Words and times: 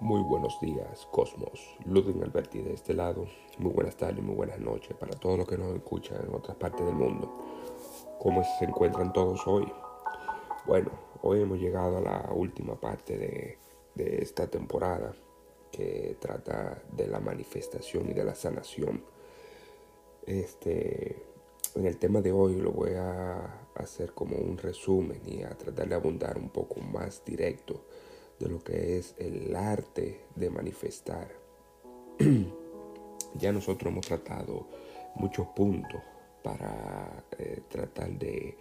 Muy 0.00 0.20
buenos 0.20 0.60
días, 0.60 1.08
Cosmos. 1.10 1.74
Ludwig 1.86 2.22
Alberti 2.22 2.60
de 2.60 2.74
este 2.74 2.92
lado. 2.92 3.24
Muy 3.56 3.72
buenas 3.72 3.96
tardes, 3.96 4.22
muy 4.22 4.34
buenas 4.34 4.58
noches 4.60 4.94
para 4.94 5.18
todos 5.18 5.38
los 5.38 5.48
que 5.48 5.56
nos 5.56 5.74
escuchan 5.74 6.18
en 6.22 6.34
otras 6.34 6.54
partes 6.58 6.84
del 6.84 6.94
mundo. 6.94 7.34
¿Cómo 8.18 8.44
se 8.58 8.66
encuentran 8.66 9.14
todos 9.14 9.46
hoy? 9.46 9.72
Bueno, 10.66 10.90
hoy 11.22 11.40
hemos 11.40 11.58
llegado 11.58 11.96
a 11.96 12.00
la 12.02 12.30
última 12.34 12.78
parte 12.78 13.16
de, 13.16 13.58
de 13.94 14.22
esta 14.22 14.46
temporada 14.48 15.14
que 15.72 16.18
trata 16.20 16.82
de 16.92 17.06
la 17.06 17.18
manifestación 17.18 18.10
y 18.10 18.12
de 18.12 18.24
la 18.24 18.34
sanación. 18.34 19.02
Este, 20.26 21.22
en 21.74 21.86
el 21.86 21.96
tema 21.96 22.20
de 22.20 22.32
hoy 22.32 22.56
lo 22.56 22.70
voy 22.70 22.92
a 22.92 23.66
hacer 23.74 24.12
como 24.12 24.36
un 24.36 24.58
resumen 24.58 25.22
y 25.24 25.42
a 25.42 25.56
tratar 25.56 25.88
de 25.88 25.94
abundar 25.94 26.36
un 26.36 26.50
poco 26.50 26.80
más 26.80 27.24
directo 27.24 27.80
de 28.38 28.48
lo 28.48 28.62
que 28.62 28.98
es 28.98 29.14
el 29.18 29.54
arte 29.54 30.26
de 30.34 30.50
manifestar. 30.50 31.28
ya 33.38 33.52
nosotros 33.52 33.92
hemos 33.92 34.06
tratado 34.06 34.66
muchos 35.16 35.46
puntos 35.48 36.00
para 36.42 37.24
eh, 37.38 37.62
tratar 37.68 38.10
de, 38.12 38.56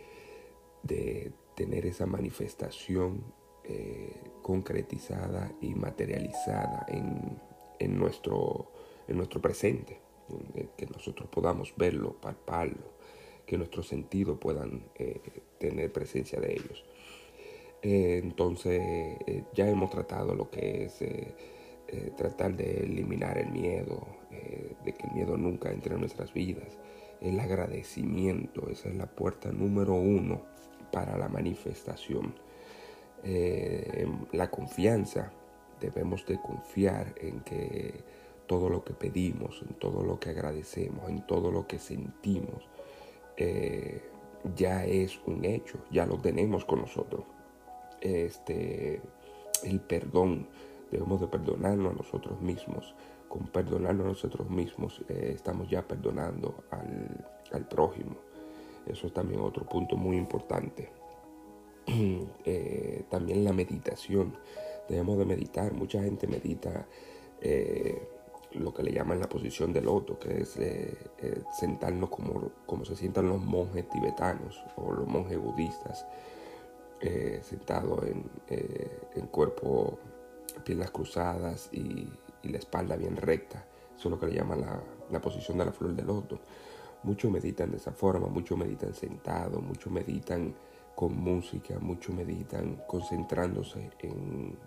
de, 0.84 1.32
tener 1.56 1.86
esa 1.86 2.06
manifestación 2.06 3.24
eh, 3.64 4.14
concretizada 4.42 5.52
y 5.62 5.74
materializada 5.74 6.86
en, 6.90 7.40
en, 7.80 7.98
nuestro, 7.98 8.72
en 9.08 9.18
nuestro 9.18 9.42
presente, 9.42 10.00
que 10.76 10.86
nosotros 10.88 11.30
podamos 11.30 11.74
verlo, 11.78 12.20
palparlo, 12.20 12.96
que 13.46 13.58
nuestros 13.58 13.88
sentidos 13.88 14.38
puedan 14.40 14.90
eh, 14.96 15.22
tener 15.60 15.92
presencia 15.92 16.40
de 16.40 16.54
ellos. 16.54 16.84
Eh, 17.88 18.20
entonces 18.24 18.82
eh, 19.28 19.44
ya 19.54 19.70
hemos 19.70 19.92
tratado 19.92 20.34
lo 20.34 20.50
que 20.50 20.86
es 20.86 21.04
eh, 21.04 21.36
tratar 22.18 22.58
de 22.58 22.84
eliminar 22.84 23.38
el 23.38 23.52
miedo, 23.52 24.08
de 24.84 24.92
que 24.92 25.06
el 25.06 25.14
miedo 25.14 25.38
nunca 25.38 25.72
entre 25.72 25.94
en 25.94 26.00
nuestras 26.00 26.34
vidas. 26.34 26.80
El 27.22 27.40
agradecimiento, 27.40 28.70
esa 28.72 28.90
es 28.90 28.96
la 28.96 29.06
puerta 29.06 29.52
número 29.52 29.94
uno 29.94 30.42
para 30.92 31.16
la 31.16 31.30
manifestación. 31.30 32.34
la 34.32 34.50
confianza, 34.50 35.32
debemos 35.80 36.26
de 36.26 36.40
confiar 36.42 37.14
en 37.22 37.42
que 37.42 37.94
todo 38.48 38.68
lo 38.68 38.84
que 38.84 38.94
pedimos, 38.94 39.62
en 39.62 39.76
todo 39.76 40.04
lo 40.04 40.20
que 40.20 40.32
agradecemos, 40.32 41.08
en 41.10 41.26
todo 41.28 41.52
lo 41.52 41.68
que 41.68 41.78
sentimos, 41.80 42.68
ya 44.56 44.86
es 44.86 45.20
un 45.28 45.46
hecho, 45.46 45.78
ya 45.92 46.06
lo 46.06 46.20
tenemos 46.20 46.66
con 46.66 46.82
nosotros 46.82 47.35
este, 48.06 49.02
el 49.64 49.80
perdón. 49.82 50.48
Debemos 50.92 51.20
de 51.20 51.28
perdonarnos 51.28 51.94
a 51.94 51.98
nosotros 51.98 52.40
mismos. 52.40 52.94
Con 53.28 53.48
perdonarnos 53.48 54.06
a 54.06 54.10
nosotros 54.10 54.50
mismos 54.50 55.02
eh, 55.10 55.32
estamos 55.34 55.70
ya 55.70 55.82
perdonando 55.82 56.64
al, 56.70 57.26
al, 57.52 57.68
prójimo. 57.68 58.16
Eso 58.86 59.08
es 59.08 59.14
también 59.14 59.42
otro 59.42 59.66
punto 59.66 59.98
muy 59.98 60.18
importante. 60.18 60.90
Eh, 62.46 63.04
también 63.10 63.44
la 63.44 63.54
meditación. 63.54 64.38
Debemos 64.88 65.18
de 65.18 65.26
meditar. 65.26 65.74
Mucha 65.74 66.02
gente 66.04 66.28
medita 66.28 66.86
eh, 67.42 68.08
lo 68.52 68.72
que 68.72 68.84
le 68.84 68.94
llaman 68.94 69.20
la 69.20 69.28
posición 69.28 69.74
del 69.74 69.86
loto, 69.86 70.20
que 70.20 70.42
es 70.42 70.60
sentarnos 71.60 72.10
como, 72.10 72.52
como 72.68 72.86
se 72.86 72.96
sientan 72.96 73.28
los 73.28 73.42
monjes 73.42 73.90
tibetanos 73.90 74.64
o 74.78 74.94
los 74.94 75.08
monjes 75.08 75.40
budistas 75.40 76.06
eh, 77.06 77.40
sentado 77.44 78.04
eh, 78.04 79.00
en, 79.16 79.28
cuerpo, 79.28 80.00
piernas 80.64 80.90
cruzadas 80.90 81.70
y, 81.72 82.10
la 82.44 82.58
espalda 82.58 82.96
bien 82.96 83.16
recta. 83.16 83.66
Eso 83.98 84.08
es 84.08 84.12
lo 84.12 84.20
que 84.20 84.28
le 84.28 84.36
llaman 84.36 84.62
la, 85.12 85.22
posición 85.22 85.58
de 85.58 85.66
la 85.66 85.72
flor 85.72 85.96
de 85.96 86.04
loto. 86.04 86.40
Muchos 87.04 87.32
meditan 87.32 87.72
de 87.72 87.78
esa 87.78 87.92
forma, 87.92 88.28
muchos 88.28 88.58
meditan 88.58 88.94
sentados, 88.94 89.62
muchos 89.64 89.92
meditan 89.92 90.54
con 90.96 91.16
música, 91.16 91.80
muchos 91.80 92.16
meditan 92.16 92.84
concentrándose 92.88 93.92
en, 94.00 94.58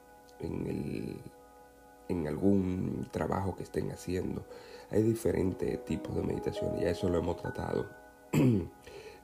en, 2.09 2.27
algún 2.27 3.09
trabajo 3.13 3.55
que 3.57 3.63
estén 3.63 3.93
haciendo. 3.93 4.45
Hay 4.91 5.03
diferentes 5.03 5.85
tipos 5.85 6.17
de 6.17 6.23
meditación 6.23 6.79
y 6.79 6.85
eso 6.85 7.09
lo 7.09 7.19
hemos 7.19 7.37
tratado. 7.37 7.89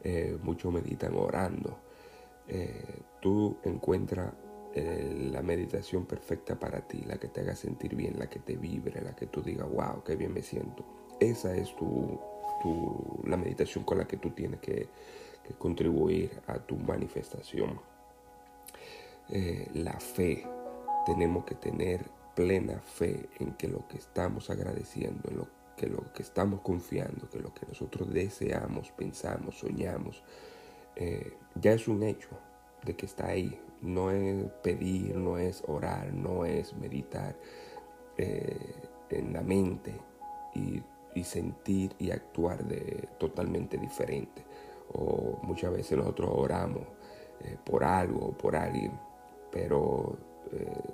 Eh, 0.06 0.36
muchos 0.42 0.70
meditan 0.70 1.14
orando, 1.16 1.78
eh, 2.48 3.00
tú 3.20 3.56
encuentras 3.64 4.32
eh, 4.74 5.30
la 5.32 5.40
meditación 5.40 6.04
perfecta 6.04 6.58
para 6.58 6.80
ti, 6.80 7.02
la 7.06 7.16
que 7.16 7.28
te 7.28 7.40
haga 7.40 7.54
sentir 7.54 7.94
bien, 7.94 8.18
la 8.18 8.28
que 8.28 8.40
te 8.40 8.56
vibre, 8.56 9.00
la 9.02 9.14
que 9.14 9.26
tú 9.26 9.40
digas, 9.40 9.68
wow, 9.70 10.02
qué 10.04 10.16
bien 10.16 10.32
me 10.34 10.42
siento. 10.42 10.84
Esa 11.20 11.54
es 11.56 11.74
tu, 11.76 12.20
la 13.24 13.36
meditación 13.36 13.84
con 13.84 13.98
la 13.98 14.06
que 14.06 14.16
tú 14.16 14.30
tienes 14.30 14.60
que, 14.60 14.88
contribuir 15.58 16.40
a 16.46 16.58
tu 16.58 16.74
manifestación. 16.76 17.78
Eh, 19.28 19.68
la 19.74 20.00
fe, 20.00 20.46
tenemos 21.04 21.44
que 21.44 21.54
tener 21.54 22.06
plena 22.34 22.80
fe 22.80 23.28
en 23.38 23.52
que 23.52 23.68
lo 23.68 23.86
que 23.86 23.98
estamos 23.98 24.48
agradeciendo, 24.48 25.28
en 25.30 25.36
lo 25.36 25.48
que 25.76 25.86
lo 25.86 26.12
que 26.12 26.22
estamos 26.22 26.62
confiando, 26.62 27.28
que 27.28 27.40
lo 27.40 27.52
que 27.52 27.66
nosotros 27.66 28.12
deseamos, 28.12 28.90
pensamos, 28.92 29.58
soñamos, 29.58 30.22
eh, 30.96 31.32
ya 31.60 31.72
es 31.72 31.88
un 31.88 32.02
hecho 32.02 32.28
de 32.84 32.94
que 32.94 33.06
está 33.06 33.28
ahí. 33.28 33.60
No 33.80 34.10
es 34.10 34.44
pedir, 34.62 35.16
no 35.16 35.38
es 35.38 35.62
orar, 35.66 36.12
no 36.12 36.44
es 36.44 36.74
meditar 36.74 37.36
eh, 38.16 38.58
en 39.10 39.32
la 39.32 39.42
mente 39.42 39.94
y, 40.54 40.82
sentir 41.22 41.94
y 41.98 42.10
actuar 42.10 42.64
de 42.64 43.08
totalmente 43.18 43.78
diferente. 43.78 44.44
O 44.92 45.38
muchas 45.42 45.72
veces 45.72 45.96
nosotros 45.96 46.30
oramos 46.32 46.82
eh, 47.40 47.56
por 47.64 47.84
algo 47.84 48.26
o 48.26 48.32
por 48.32 48.56
alguien, 48.56 48.92
pero 49.50 50.18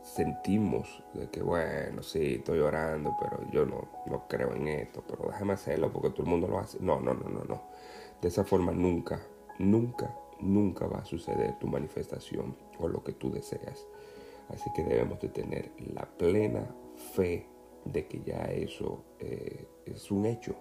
sentimos 0.02 1.02
de 1.12 1.28
que, 1.28 1.42
bueno, 1.42 2.02
sí, 2.02 2.36
estoy 2.36 2.60
orando, 2.60 3.14
pero 3.20 3.50
yo 3.50 3.66
no, 3.66 3.88
no 4.06 4.26
creo 4.26 4.54
en 4.54 4.68
esto, 4.68 5.04
pero 5.06 5.28
déjame 5.30 5.52
hacerlo 5.52 5.92
porque 5.92 6.10
todo 6.10 6.22
el 6.22 6.30
mundo 6.30 6.48
lo 6.48 6.58
hace. 6.58 6.78
No, 6.80 6.98
no, 7.00 7.12
no, 7.12 7.28
no, 7.28 7.44
no. 7.44 7.62
De 8.22 8.28
esa 8.28 8.44
forma 8.44 8.72
nunca 8.72 9.20
nunca, 9.58 10.14
nunca 10.40 10.86
va 10.86 10.98
a 10.98 11.04
suceder 11.04 11.58
tu 11.58 11.66
manifestación 11.66 12.56
o 12.78 12.88
lo 12.88 13.02
que 13.02 13.12
tú 13.12 13.30
deseas. 13.30 13.86
Así 14.48 14.70
que 14.74 14.82
debemos 14.82 15.20
de 15.20 15.28
tener 15.28 15.72
la 15.94 16.06
plena 16.06 16.66
fe 17.14 17.46
de 17.84 18.06
que 18.06 18.20
ya 18.22 18.44
eso 18.44 19.04
eh, 19.18 19.66
es 19.86 20.10
un 20.10 20.26
hecho, 20.26 20.54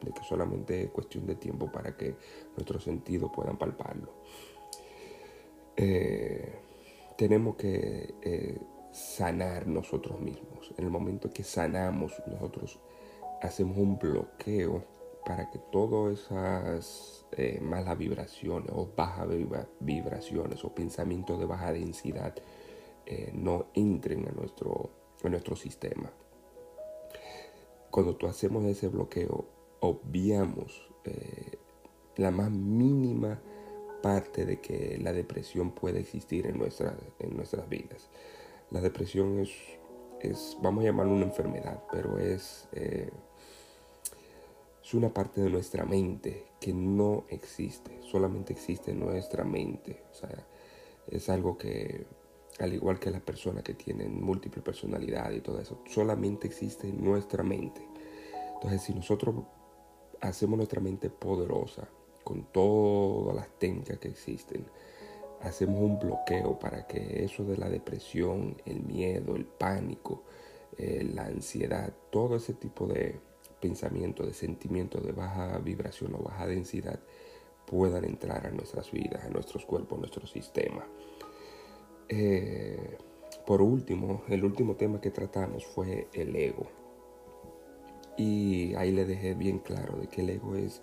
de 0.00 0.12
que 0.12 0.22
solamente 0.24 0.82
es 0.82 0.90
cuestión 0.90 1.26
de 1.26 1.36
tiempo 1.36 1.70
para 1.70 1.96
que 1.96 2.16
nuestros 2.56 2.84
sentidos 2.84 3.30
puedan 3.34 3.58
palparlo. 3.58 4.12
Eh, 5.76 6.52
tenemos 7.16 7.56
que 7.56 8.14
eh, 8.22 8.58
sanar 8.92 9.66
nosotros 9.66 10.20
mismos. 10.20 10.72
En 10.76 10.84
el 10.84 10.90
momento 10.90 11.30
que 11.30 11.44
sanamos, 11.44 12.14
nosotros 12.26 12.80
hacemos 13.40 13.76
un 13.76 13.98
bloqueo 13.98 14.84
para 15.24 15.50
que 15.50 15.58
todas 15.58 16.20
esas 16.20 17.26
eh, 17.32 17.60
malas 17.60 17.96
vibraciones 17.96 18.70
o 18.72 18.88
bajas 18.96 19.28
vibraciones 19.80 20.64
o 20.64 20.74
pensamientos 20.74 21.38
de 21.38 21.46
baja 21.46 21.72
densidad 21.72 22.34
eh, 23.06 23.30
no 23.34 23.66
entren 23.74 24.28
a 24.28 24.32
nuestro, 24.32 24.90
nuestro 25.22 25.56
sistema. 25.56 26.10
Cuando 27.90 28.16
tú 28.16 28.26
hacemos 28.26 28.64
ese 28.64 28.88
bloqueo, 28.88 29.44
obviamos 29.80 30.90
eh, 31.04 31.58
la 32.16 32.30
más 32.30 32.50
mínima 32.50 33.40
parte 34.02 34.44
de 34.44 34.60
que 34.60 34.98
la 35.00 35.12
depresión 35.12 35.70
puede 35.72 36.00
existir 36.00 36.46
en, 36.46 36.58
nuestra, 36.58 36.96
en 37.18 37.36
nuestras 37.36 37.68
vidas. 37.68 38.08
La 38.70 38.80
depresión 38.80 39.38
es, 39.38 39.50
es, 40.20 40.56
vamos 40.60 40.82
a 40.82 40.86
llamarlo 40.86 41.12
una 41.12 41.26
enfermedad, 41.26 41.84
pero 41.92 42.18
es 42.18 42.68
es 44.82 44.94
una 44.94 45.14
parte 45.14 45.40
de 45.40 45.50
nuestra 45.50 45.84
mente 45.84 46.46
que 46.60 46.72
no 46.72 47.24
existe, 47.28 48.00
solamente 48.02 48.52
existe 48.52 48.92
nuestra 48.92 49.44
mente. 49.44 50.02
O 50.10 50.14
sea, 50.14 50.46
es 51.08 51.28
algo 51.28 51.56
que, 51.56 52.06
al 52.58 52.72
igual 52.72 52.98
que 52.98 53.10
las 53.10 53.22
personas 53.22 53.62
que 53.62 53.74
tienen 53.74 54.22
múltiple 54.22 54.60
personalidad 54.62 55.30
y 55.30 55.40
todo 55.40 55.60
eso, 55.60 55.82
solamente 55.86 56.46
existe 56.46 56.92
nuestra 56.92 57.42
mente. 57.42 57.86
Entonces, 58.54 58.82
si 58.82 58.94
nosotros 58.94 59.36
hacemos 60.20 60.56
nuestra 60.56 60.80
mente 60.80 61.10
poderosa 61.10 61.88
con 62.24 62.44
todas 62.52 63.34
las 63.34 63.48
técnicas 63.58 63.98
que 63.98 64.08
existen, 64.08 64.66
hacemos 65.42 65.80
un 65.80 65.98
bloqueo 65.98 66.58
para 66.58 66.86
que 66.86 67.24
eso 67.24 67.44
de 67.44 67.56
la 67.56 67.68
depresión, 67.68 68.56
el 68.64 68.82
miedo, 68.82 69.34
el 69.36 69.44
pánico, 69.44 70.22
eh, 70.76 71.08
la 71.12 71.26
ansiedad, 71.26 71.92
todo 72.10 72.36
ese 72.36 72.54
tipo 72.54 72.86
de, 72.86 73.20
pensamientos, 73.62 74.26
de 74.26 74.34
sentimientos 74.34 75.02
de 75.06 75.12
baja 75.12 75.56
vibración 75.58 76.14
o 76.16 76.18
baja 76.18 76.46
densidad 76.46 76.98
puedan 77.64 78.04
entrar 78.04 78.46
a 78.46 78.50
nuestras 78.50 78.90
vidas, 78.90 79.24
a 79.24 79.30
nuestros 79.30 79.64
cuerpos, 79.64 79.96
a 79.96 80.00
nuestro 80.00 80.26
sistema. 80.26 80.84
Eh, 82.08 82.98
por 83.46 83.62
último, 83.62 84.22
el 84.28 84.44
último 84.44 84.74
tema 84.74 85.00
que 85.00 85.10
tratamos 85.10 85.64
fue 85.64 86.08
el 86.12 86.34
ego. 86.36 86.66
Y 88.18 88.74
ahí 88.74 88.90
le 88.90 89.06
dejé 89.06 89.34
bien 89.34 89.60
claro 89.60 89.96
de 89.96 90.08
que 90.08 90.20
el 90.20 90.30
ego 90.30 90.56
es 90.56 90.82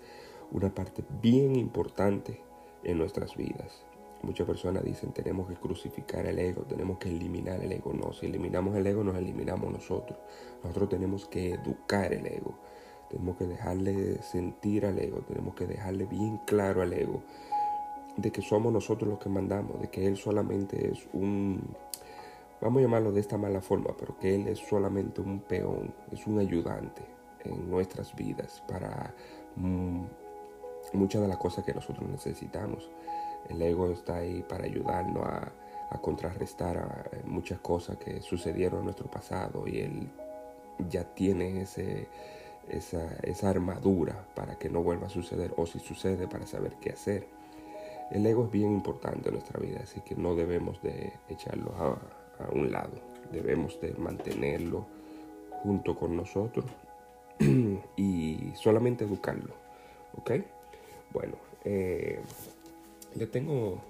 una 0.50 0.74
parte 0.74 1.04
bien 1.22 1.54
importante 1.54 2.40
en 2.82 2.98
nuestras 2.98 3.36
vidas. 3.36 3.84
Muchas 4.22 4.46
personas 4.46 4.84
dicen 4.84 5.12
tenemos 5.12 5.48
que 5.48 5.54
crucificar 5.54 6.26
el 6.26 6.38
ego, 6.38 6.62
tenemos 6.62 6.98
que 6.98 7.08
eliminar 7.08 7.62
el 7.62 7.72
ego. 7.72 7.92
No, 7.94 8.12
si 8.12 8.26
eliminamos 8.26 8.76
el 8.76 8.86
ego 8.86 9.02
nos 9.02 9.16
eliminamos 9.16 9.72
nosotros. 9.72 10.18
Nosotros 10.62 10.88
tenemos 10.90 11.26
que 11.26 11.54
educar 11.54 12.12
el 12.12 12.26
ego. 12.26 12.54
Tenemos 13.08 13.36
que 13.36 13.46
dejarle 13.46 14.22
sentir 14.22 14.86
al 14.86 14.98
ego, 14.98 15.22
tenemos 15.22 15.54
que 15.54 15.66
dejarle 15.66 16.06
bien 16.06 16.38
claro 16.46 16.82
al 16.82 16.92
ego 16.92 17.22
de 18.16 18.30
que 18.30 18.42
somos 18.42 18.72
nosotros 18.72 19.08
los 19.08 19.18
que 19.18 19.28
mandamos, 19.28 19.80
de 19.80 19.88
que 19.88 20.06
él 20.06 20.16
solamente 20.16 20.92
es 20.92 21.08
un, 21.12 21.60
vamos 22.60 22.80
a 22.80 22.82
llamarlo 22.82 23.12
de 23.12 23.20
esta 23.20 23.38
mala 23.38 23.60
forma, 23.60 23.94
pero 23.98 24.18
que 24.18 24.34
él 24.34 24.48
es 24.48 24.58
solamente 24.58 25.20
un 25.20 25.40
peón, 25.40 25.94
es 26.10 26.26
un 26.26 26.38
ayudante 26.38 27.02
en 27.44 27.70
nuestras 27.70 28.14
vidas 28.14 28.62
para 28.68 29.14
mm, 29.56 30.02
muchas 30.92 31.22
de 31.22 31.28
las 31.28 31.38
cosas 31.38 31.64
que 31.64 31.74
nosotros 31.74 32.08
necesitamos. 32.08 32.90
El 33.48 33.60
ego 33.62 33.90
está 33.90 34.16
ahí 34.16 34.44
para 34.48 34.64
ayudarnos 34.64 35.24
a, 35.26 35.52
contrarrestar 36.02 37.10
muchas 37.24 37.58
cosas 37.58 37.96
que 37.96 38.20
sucedieron 38.20 38.78
en 38.78 38.84
nuestro 38.84 39.10
pasado 39.10 39.66
y 39.66 39.80
él 39.80 40.08
ya 40.88 41.02
tiene 41.02 41.62
esa, 41.62 41.82
esa 42.68 43.50
armadura 43.50 44.24
para 44.36 44.56
que 44.56 44.68
no 44.70 44.84
vuelva 44.84 45.08
a 45.08 45.10
suceder 45.10 45.52
o 45.56 45.66
si 45.66 45.80
sucede 45.80 46.28
para 46.28 46.46
saber 46.46 46.76
qué 46.80 46.90
hacer. 46.90 47.26
El 48.10 48.26
ego 48.26 48.44
es 48.46 48.50
bien 48.50 48.72
importante 48.72 49.28
en 49.28 49.36
nuestra 49.36 49.60
vida, 49.60 49.80
así 49.84 50.00
que 50.00 50.16
no 50.16 50.34
debemos 50.34 50.82
de 50.82 51.12
echarlo 51.28 51.72
a, 51.78 52.50
un 52.52 52.72
lado, 52.72 52.90
debemos 53.30 53.80
de 53.80 53.92
mantenerlo 53.92 54.86
junto 55.62 55.94
con 55.94 56.16
nosotros 56.16 56.64
y 57.96 58.50
solamente 58.54 59.04
educarlo, 59.04 59.54
¿ok? 60.16 60.32
Bueno, 61.12 61.34
eh, 61.64 62.20
le 63.14 63.26
tengo 63.26 63.80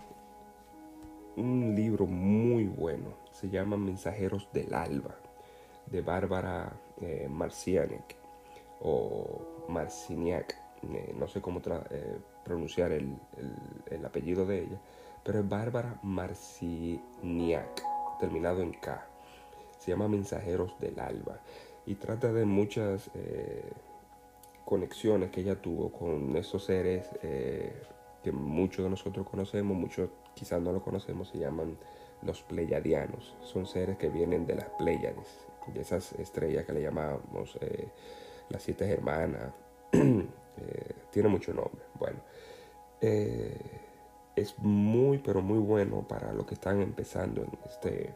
un 1.36 1.74
libro 1.74 2.06
muy 2.06 2.64
bueno, 2.64 3.14
se 3.32 3.48
llama 3.48 3.76
Mensajeros 3.76 4.48
del 4.52 4.74
Alba, 4.74 5.14
de 5.86 6.00
Bárbara 6.00 6.72
eh, 7.00 7.28
Marcianiak 7.30 8.16
o 8.80 9.66
Marciniak, 9.68 10.56
eh, 10.82 11.14
no 11.18 11.28
sé 11.28 11.40
cómo 11.40 11.60
eh, 11.90 12.18
pronunciar 12.44 12.92
el, 12.92 13.14
apellido 14.04 14.46
de 14.46 14.60
ella, 14.60 14.80
pero 15.22 15.40
es 15.40 15.48
Bárbara 15.48 15.98
Marciniak, 16.02 17.82
terminado 18.18 18.62
en 18.62 18.72
K. 18.72 19.06
Se 19.78 19.90
llama 19.92 20.08
Mensajeros 20.08 20.78
del 20.78 20.98
Alba 20.98 21.40
y 21.86 21.94
trata 21.94 22.32
de 22.32 22.44
muchas 22.44 23.10
conexiones 24.66 25.30
que 25.30 25.40
ella 25.40 25.60
tuvo 25.60 25.90
con 25.90 26.36
esos 26.36 26.64
seres 26.64 27.08
que 28.22 28.32
muchos 28.32 28.84
de 28.84 28.90
nosotros 28.90 29.26
conocemos, 29.28 29.76
muchos 29.76 30.10
quizás 30.34 30.60
no 30.60 30.72
lo 30.72 30.82
conocemos, 30.82 31.28
se 31.28 31.38
llaman 31.38 31.76
los 32.22 32.42
pleyadianos. 32.42 33.34
Son 33.42 33.66
seres 33.66 33.96
que 33.96 34.08
vienen 34.08 34.46
de 34.46 34.56
las 34.56 34.68
Pléyades, 34.78 35.46
de 35.72 35.80
esas 35.80 36.12
estrellas 36.14 36.64
que 36.64 36.72
le 36.72 36.82
llamamos 36.82 37.56
eh, 37.60 37.88
las 38.48 38.62
siete 38.62 38.88
hermanas. 38.88 39.52
Eh, 40.56 40.94
tiene 41.10 41.28
mucho 41.28 41.54
nombre. 41.54 41.80
Bueno, 41.98 42.18
eh, 43.00 43.56
es 44.36 44.58
muy, 44.58 45.16
pero 45.16 45.40
muy 45.40 45.58
bueno 45.58 46.06
para 46.06 46.34
los 46.34 46.44
que 46.44 46.54
están 46.54 46.82
empezando 46.82 47.42
en 47.42 47.50
este, 47.64 48.14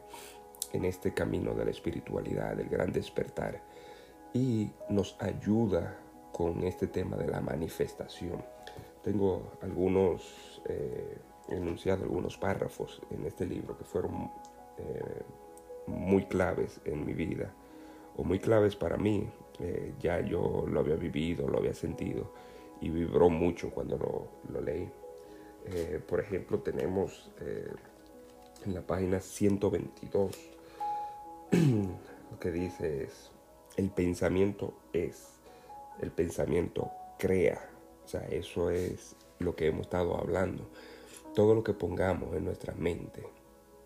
en 0.73 0.85
este 0.85 1.13
camino 1.13 1.55
de 1.55 1.65
la 1.65 1.71
espiritualidad, 1.71 2.55
del 2.55 2.69
gran 2.69 2.91
despertar. 2.91 3.63
Y 4.33 4.69
nos 4.89 5.19
ayuda 5.19 5.97
con 6.33 6.63
este 6.65 6.85
tema 6.85 7.17
de 7.17 7.27
la 7.29 7.41
manifestación 7.41 8.43
tengo 9.05 9.51
algunos 9.61 10.59
eh, 10.67 11.17
enunciados, 11.49 12.01
algunos 12.01 12.37
párrafos 12.37 12.99
en 13.11 13.23
este 13.27 13.45
libro 13.45 13.77
que 13.77 13.83
fueron 13.83 14.31
eh, 14.79 15.21
muy 15.85 16.25
claves 16.25 16.81
en 16.85 17.05
mi 17.05 17.13
vida 17.13 17.53
o 18.17 18.23
muy 18.23 18.39
claves 18.39 18.75
para 18.75 18.97
mí. 18.97 19.29
Eh, 19.59 19.93
ya 19.99 20.21
yo 20.21 20.65
lo 20.67 20.79
había 20.79 20.95
vivido, 20.95 21.47
lo 21.47 21.59
había 21.59 21.75
sentido 21.75 22.33
y 22.81 22.89
vibró 22.89 23.29
mucho 23.29 23.69
cuando 23.69 23.95
lo, 23.97 24.51
lo 24.51 24.59
leí. 24.59 24.89
por 26.07 26.19
ejemplo, 26.19 26.59
tenemos 26.59 27.31
en 28.65 28.73
la 28.73 28.81
página 28.81 29.19
122 29.19 30.37
lo 31.51 32.39
que 32.39 32.51
dice 32.51 33.03
es, 33.03 33.31
el 33.77 33.89
pensamiento 33.89 34.73
es, 34.93 35.29
el 36.01 36.11
pensamiento 36.11 36.91
crea 37.17 37.74
o 38.05 38.07
sea, 38.07 38.21
eso 38.27 38.69
es 38.69 39.15
lo 39.39 39.55
que 39.55 39.67
hemos 39.67 39.81
estado 39.81 40.15
hablando. 40.17 40.63
Todo 41.33 41.55
lo 41.55 41.63
que 41.63 41.73
pongamos 41.73 42.35
en 42.35 42.45
nuestra 42.45 42.73
mente, 42.75 43.23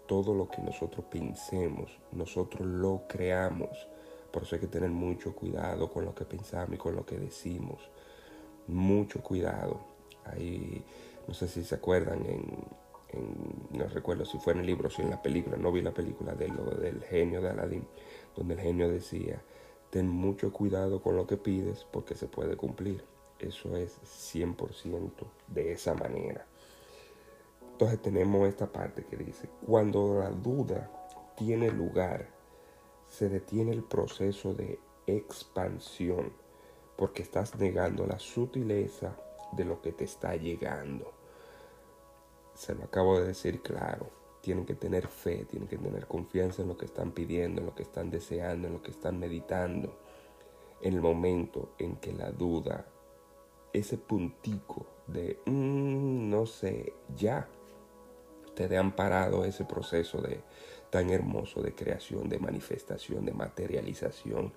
todo 0.07 0.33
lo 0.33 0.49
que 0.49 0.61
nosotros 0.61 1.05
pensemos, 1.09 1.97
nosotros 2.11 2.67
lo 2.67 3.03
creamos. 3.07 3.69
Por 4.31 4.43
eso 4.43 4.55
hay 4.55 4.61
que 4.61 4.67
tener 4.67 4.89
mucho 4.89 5.33
cuidado 5.33 5.89
con 5.89 6.05
lo 6.05 6.13
que 6.13 6.25
pensamos 6.25 6.75
y 6.75 6.77
con 6.77 6.95
lo 6.95 7.05
que 7.05 7.17
decimos. 7.17 7.79
Mucho 8.67 9.21
cuidado. 9.23 9.79
Ahí, 10.25 10.83
no 11.27 11.33
sé 11.33 11.47
si 11.47 11.63
se 11.63 11.75
acuerdan, 11.75 12.25
en, 12.25 12.43
no 13.71 13.87
recuerdo 13.87 14.25
si 14.25 14.37
fue 14.37 14.53
en 14.53 14.59
el 14.59 14.65
libro 14.65 14.89
o 14.89 14.91
si 14.91 15.01
en 15.01 15.09
la 15.09 15.21
película, 15.21 15.57
no 15.57 15.71
vi 15.71 15.81
la 15.81 15.93
película 15.93 16.35
de 16.35 16.49
lo, 16.49 16.65
del 16.65 17.01
genio 17.03 17.41
de 17.41 17.49
Aladdin, 17.49 17.87
donde 18.35 18.55
el 18.55 18.59
genio 18.59 18.89
decía, 18.89 19.41
ten 19.89 20.07
mucho 20.07 20.51
cuidado 20.51 21.01
con 21.01 21.15
lo 21.15 21.25
que 21.25 21.37
pides 21.37 21.87
porque 21.91 22.15
se 22.15 22.27
puede 22.27 22.57
cumplir. 22.57 23.03
Eso 23.39 23.75
es 23.77 23.97
100% 24.35 25.11
de 25.47 25.71
esa 25.71 25.93
manera. 25.93 26.45
Entonces 27.71 28.01
tenemos 28.01 28.47
esta 28.47 28.69
parte 28.69 29.05
que 29.05 29.15
dice, 29.15 29.49
cuando 29.65 30.19
la 30.19 30.29
duda 30.29 30.91
tiene 31.37 31.71
lugar, 31.71 32.27
se 33.07 33.29
detiene 33.29 33.71
el 33.71 33.83
proceso 33.83 34.53
de 34.53 34.79
expansión, 35.07 36.33
porque 36.97 37.21
estás 37.21 37.55
negando 37.55 38.05
la 38.05 38.19
sutileza 38.19 39.15
de 39.53 39.63
lo 39.63 39.81
que 39.81 39.93
te 39.93 40.03
está 40.03 40.35
llegando. 40.35 41.13
Se 42.53 42.75
lo 42.75 42.83
acabo 42.83 43.19
de 43.19 43.27
decir 43.27 43.61
claro. 43.61 44.09
Tienen 44.41 44.65
que 44.65 44.75
tener 44.75 45.07
fe, 45.07 45.45
tienen 45.45 45.69
que 45.69 45.77
tener 45.77 46.07
confianza 46.07 46.61
en 46.61 46.67
lo 46.67 46.77
que 46.77 46.85
están 46.85 47.11
pidiendo, 47.11 47.61
en 47.61 47.67
lo 47.67 47.75
que 47.75 47.83
están 47.83 48.09
deseando, 48.09 48.67
en 48.67 48.73
lo 48.73 48.81
que 48.81 48.91
están 48.91 49.17
meditando. 49.17 49.97
En 50.81 50.93
el 50.93 51.01
momento 51.01 51.73
en 51.77 51.95
que 51.95 52.11
la 52.13 52.31
duda 52.31 52.85
ese 53.73 53.97
puntico 53.97 54.85
de, 55.07 55.39
mm, 55.45 56.29
no 56.29 56.45
sé, 56.45 56.93
ya 57.15 57.47
te 58.67 58.77
han 58.77 58.91
parado 58.95 59.45
ese 59.45 59.63
proceso 59.63 60.21
de 60.21 60.41
tan 60.89 61.09
hermoso 61.09 61.61
de 61.61 61.73
creación, 61.73 62.27
de 62.29 62.39
manifestación, 62.39 63.25
de 63.25 63.33
materialización. 63.33 64.51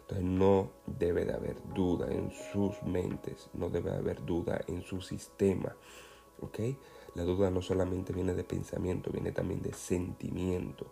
Entonces 0.00 0.24
no 0.24 0.70
debe 0.86 1.24
de 1.24 1.34
haber 1.34 1.56
duda 1.74 2.10
en 2.10 2.30
sus 2.30 2.82
mentes, 2.82 3.50
no 3.52 3.68
debe 3.68 3.90
de 3.90 3.96
haber 3.96 4.24
duda 4.24 4.60
en 4.66 4.82
su 4.82 5.00
sistema. 5.00 5.74
¿Ok? 6.40 6.60
La 7.14 7.24
duda 7.24 7.50
no 7.50 7.60
solamente 7.60 8.12
viene 8.12 8.34
de 8.34 8.44
pensamiento, 8.44 9.10
viene 9.10 9.32
también 9.32 9.60
de 9.60 9.72
sentimiento. 9.72 10.86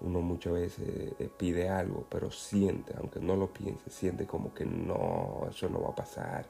Uno 0.00 0.20
muchas 0.20 0.52
veces 0.52 1.14
eh, 1.18 1.30
pide 1.36 1.68
algo, 1.68 2.06
pero 2.10 2.30
siente, 2.30 2.92
aunque 2.98 3.20
no 3.20 3.36
lo 3.36 3.52
piense, 3.52 3.88
siente 3.88 4.26
como 4.26 4.52
que 4.52 4.66
no, 4.66 5.46
eso 5.48 5.68
no 5.68 5.80
va 5.80 5.90
a 5.90 5.94
pasar 5.94 6.46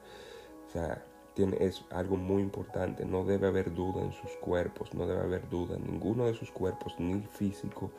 sea, 0.75 1.03
tiene, 1.33 1.57
es 1.59 1.83
algo 1.91 2.17
muy 2.17 2.41
importante. 2.41 3.05
No 3.05 3.23
debe 3.23 3.47
haber 3.47 3.73
duda 3.73 4.01
en 4.01 4.11
sus 4.11 4.31
cuerpos, 4.37 4.93
no 4.93 5.07
debe 5.07 5.21
haber 5.21 5.49
duda 5.49 5.75
en 5.77 5.85
ninguno 5.85 6.25
de 6.25 6.33
sus 6.33 6.51
cuerpos, 6.51 6.95
ni 6.99 7.21
físico, 7.21 7.91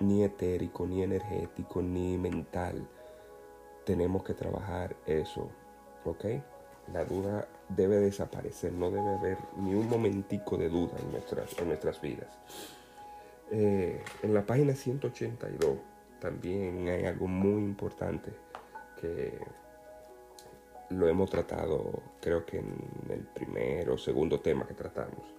ni 0.00 0.24
etérico, 0.24 0.86
ni 0.86 1.02
energético, 1.02 1.82
ni 1.82 2.18
mental. 2.18 2.86
Tenemos 3.84 4.24
que 4.24 4.34
trabajar 4.34 4.96
eso, 5.06 5.50
¿ok? 6.04 6.24
La 6.92 7.04
duda 7.04 7.48
debe 7.68 7.96
desaparecer, 7.96 8.72
no 8.72 8.90
debe 8.90 9.14
haber 9.16 9.38
ni 9.56 9.74
un 9.74 9.88
momentico 9.88 10.56
de 10.56 10.68
duda 10.68 10.94
en 10.98 11.12
nuestras, 11.12 11.58
en 11.58 11.68
nuestras 11.68 12.00
vidas. 12.00 12.38
Eh, 13.50 14.02
en 14.22 14.34
la 14.34 14.44
página 14.44 14.74
182 14.74 15.78
también 16.18 16.88
hay 16.88 17.04
algo 17.04 17.26
muy 17.26 17.62
importante 17.62 18.32
que 19.00 19.38
lo 20.98 21.08
hemos 21.08 21.30
tratado 21.30 22.02
creo 22.20 22.44
que 22.46 22.58
en 22.58 22.76
el 23.10 23.20
primer 23.20 23.90
o 23.90 23.98
segundo 23.98 24.40
tema 24.40 24.66
que 24.66 24.74
tratamos. 24.74 25.34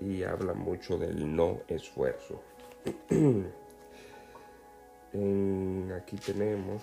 Y 0.00 0.22
habla 0.22 0.54
mucho 0.54 0.98
del 0.98 1.34
no 1.34 1.60
esfuerzo. 1.68 2.40
aquí 5.96 6.16
tenemos, 6.16 6.82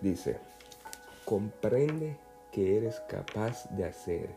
dice, 0.00 0.38
comprende 1.24 2.16
que 2.52 2.76
eres 2.76 3.00
capaz 3.08 3.68
de 3.70 3.84
hacer 3.84 4.30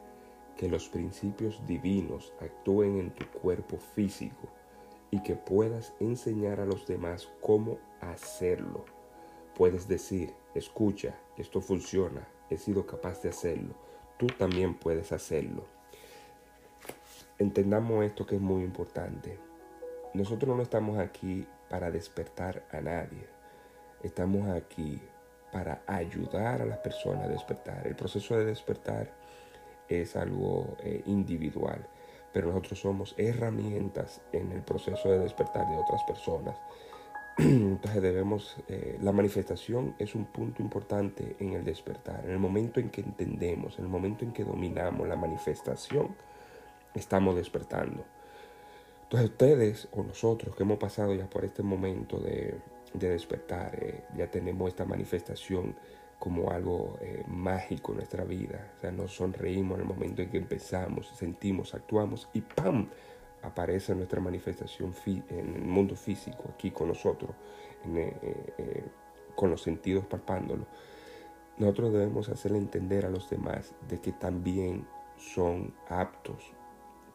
que 0.58 0.68
los 0.70 0.90
principios 0.90 1.62
divinos 1.68 2.34
actúen 2.40 2.98
en 3.00 3.12
tu 3.12 3.25
cuerpo 3.40 3.78
físico 3.78 4.48
y 5.12 5.22
que 5.22 5.36
puedas 5.36 5.94
enseñar 6.00 6.60
a 6.60 6.66
los 6.66 6.88
demás 6.88 7.30
cómo 7.42 7.78
hacerlo. 8.02 8.95
Puedes 9.56 9.88
decir, 9.88 10.34
escucha, 10.54 11.16
esto 11.38 11.62
funciona, 11.62 12.28
he 12.50 12.58
sido 12.58 12.86
capaz 12.86 13.22
de 13.22 13.30
hacerlo, 13.30 13.74
tú 14.18 14.28
también 14.28 14.76
puedes 14.76 15.12
hacerlo. 15.12 15.66
Entendamos 17.40 18.04
esto 18.06 18.26
que 18.26 18.36
es 18.36 18.42
muy 18.42 18.64
importante. 18.64 19.38
Nosotros 20.14 20.56
no 20.56 20.62
estamos 20.62 20.98
aquí 21.00 21.46
para 21.70 21.92
despertar 21.92 22.66
a 22.72 22.82
nadie. 22.82 23.28
Estamos 24.04 24.48
aquí 24.50 25.02
para 25.52 25.82
ayudar 25.88 26.62
a 26.62 26.66
las 26.66 26.80
personas 26.80 27.26
a 27.26 27.30
despertar. 27.30 27.88
El 27.88 27.96
proceso 27.96 28.38
de 28.38 28.46
despertar 28.46 29.14
es 29.88 30.16
algo 30.16 30.76
eh, 30.80 31.02
individual, 31.06 31.88
pero 32.34 32.48
nosotros 32.48 32.80
somos 32.80 33.16
herramientas 33.18 34.22
en 34.32 34.52
el 34.52 34.62
proceso 34.62 35.10
de 35.10 35.20
despertar 35.20 35.68
de 35.68 35.78
otras 35.78 36.04
personas. 36.04 36.58
Entonces 37.38 38.01
debemos, 38.01 38.56
eh, 38.70 38.98
la 39.01 39.12
manifestación 39.12 39.94
es 40.00 40.15
un 40.15 40.25
punto 40.25 40.62
importante 40.62 41.36
en 41.39 41.54
el 41.54 41.65
despertar. 41.65 42.24
En 42.24 42.32
el 42.32 42.39
momento 42.39 42.80
en 42.80 42.89
que 42.89 43.01
entendemos, 43.01 43.77
en 43.77 43.86
el 43.86 43.92
momento 43.92 44.24
en 44.24 44.32
que 44.32 44.46
dominamos 44.46 45.08
la 45.08 45.18
manifestación, 45.18 46.15
estamos 46.94 47.36
despertando. 47.36 48.06
Entonces 49.04 49.30
ustedes 49.30 49.88
o 49.92 50.04
nosotros 50.04 50.56
que 50.56 50.63
hemos 50.63 50.77
pasado 50.77 51.13
ya 51.13 51.30
por 51.30 51.44
este 51.44 51.62
momento 51.62 52.20
de, 52.20 52.56
despertar, 52.94 53.77
eh, 53.82 54.06
ya 54.15 54.32
tenemos 54.32 54.70
esta 54.70 54.86
manifestación 54.86 55.75
como 56.18 56.50
algo 56.50 56.98
eh, 57.01 57.24
mágico 57.27 57.92
en 57.92 57.98
nuestra 57.98 58.24
vida. 58.24 58.72
O 58.77 58.82
sea, 58.82 58.92
nos 58.92 59.13
sonreímos 59.13 59.75
en 59.75 59.82
el 59.82 59.88
momento 59.88 60.22
en 60.22 60.30
que 60.30 60.38
empezamos, 60.38 61.12
sentimos, 61.15 61.75
actuamos 61.75 62.30
y 62.34 62.39
¡pam! 62.39 62.88
Aparece 63.46 63.96
nuestra 63.96 64.20
manifestación 64.20 64.94
en 65.06 65.56
el 65.56 65.66
mundo 65.66 65.96
físico, 65.96 66.46
aquí 66.54 66.72
con 66.72 66.90
nosotros, 66.90 67.32
eh, 67.86 68.54
eh, 68.58 68.84
con 69.36 69.50
los 69.50 69.62
sentidos 69.62 70.06
palpándolo. 70.06 70.66
Nosotros 71.58 71.94
debemos 71.94 72.28
hacerle 72.30 72.58
entender 72.58 73.06
a 73.06 73.10
los 73.10 73.30
demás 73.30 73.74
de 73.88 74.00
que 74.00 74.12
también 74.12 74.86
son 75.18 75.74
aptos 75.88 76.52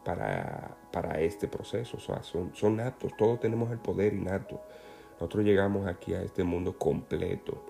para, 0.03 0.75
para 0.91 1.19
este 1.21 1.47
proceso, 1.47 1.97
o 1.97 1.99
sea, 1.99 2.23
son, 2.23 2.55
son 2.55 2.79
aptos, 2.79 3.15
todos 3.17 3.39
tenemos 3.39 3.71
el 3.71 3.77
poder 3.77 4.13
innato. 4.13 4.59
Nosotros 5.13 5.45
llegamos 5.45 5.85
aquí 5.87 6.15
a 6.15 6.23
este 6.23 6.43
mundo 6.43 6.77
completo, 6.77 7.63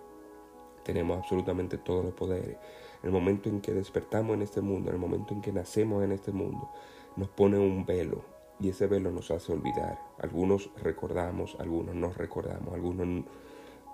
tenemos 0.84 1.18
absolutamente 1.18 1.77
todos 1.77 2.06
los 2.06 2.13
poderes. 2.13 2.58
El 3.03 3.12
momento 3.12 3.50
en 3.50 3.60
que 3.60 3.74
despertamos 3.74 4.36
en 4.36 4.44
este 4.44 4.62
mundo, 4.62 4.89
en 4.89 4.96
el 4.96 5.01
momento 5.01 5.34
en 5.34 5.41
que 5.41 5.51
nacemos 5.51 6.03
en 6.03 6.13
este 6.13 6.32
mundo, 6.32 6.70
nos 7.18 7.27
pone 7.27 7.58
un 7.58 7.86
velo 7.86 8.24
y 8.62 8.70
ese 8.70 8.88
velo 8.88 9.12
nos 9.12 9.32
hace 9.32 9.51
olvidar. 9.51 10.00
Algunos 10.20 10.70
recordamos, 10.77 11.58
algunos 11.60 11.96
no 11.96 12.12
recordamos, 12.13 12.74
algunos 12.74 13.25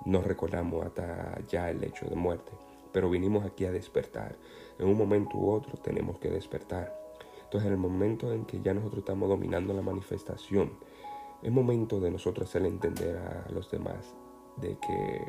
no 0.06 0.22
recordamos 0.22 0.86
hasta 0.86 1.40
ya 1.48 1.70
el 1.70 1.84
hecho 1.84 2.06
de 2.08 2.16
muerte. 2.16 2.52
Pero 2.92 3.10
vinimos 3.10 3.46
aquí 3.46 3.66
a 3.66 3.72
despertar. 3.72 4.36
En 4.78 4.88
un 4.88 4.98
momento 4.98 5.38
u 5.38 5.52
otro 5.52 5.78
tenemos 5.78 6.20
que 6.20 6.30
despertar. 6.30 6.94
Entonces 7.44 7.68
en 7.68 7.74
el 7.74 7.80
momento 7.80 8.34
en 8.34 8.46
que 8.46 8.62
ya 8.62 8.74
nosotros 8.74 9.00
estamos 9.00 9.30
dominando 9.30 9.74
la 9.74 9.82
manifestación, 9.82 10.74
es 11.42 11.52
momento 11.52 12.00
de 12.00 12.12
nosotros 12.12 12.50
hacerle 12.50 12.68
entender 12.68 13.16
a 13.18 13.50
los 13.52 13.72
demás 13.72 14.14
de 14.58 14.78
que 14.80 15.22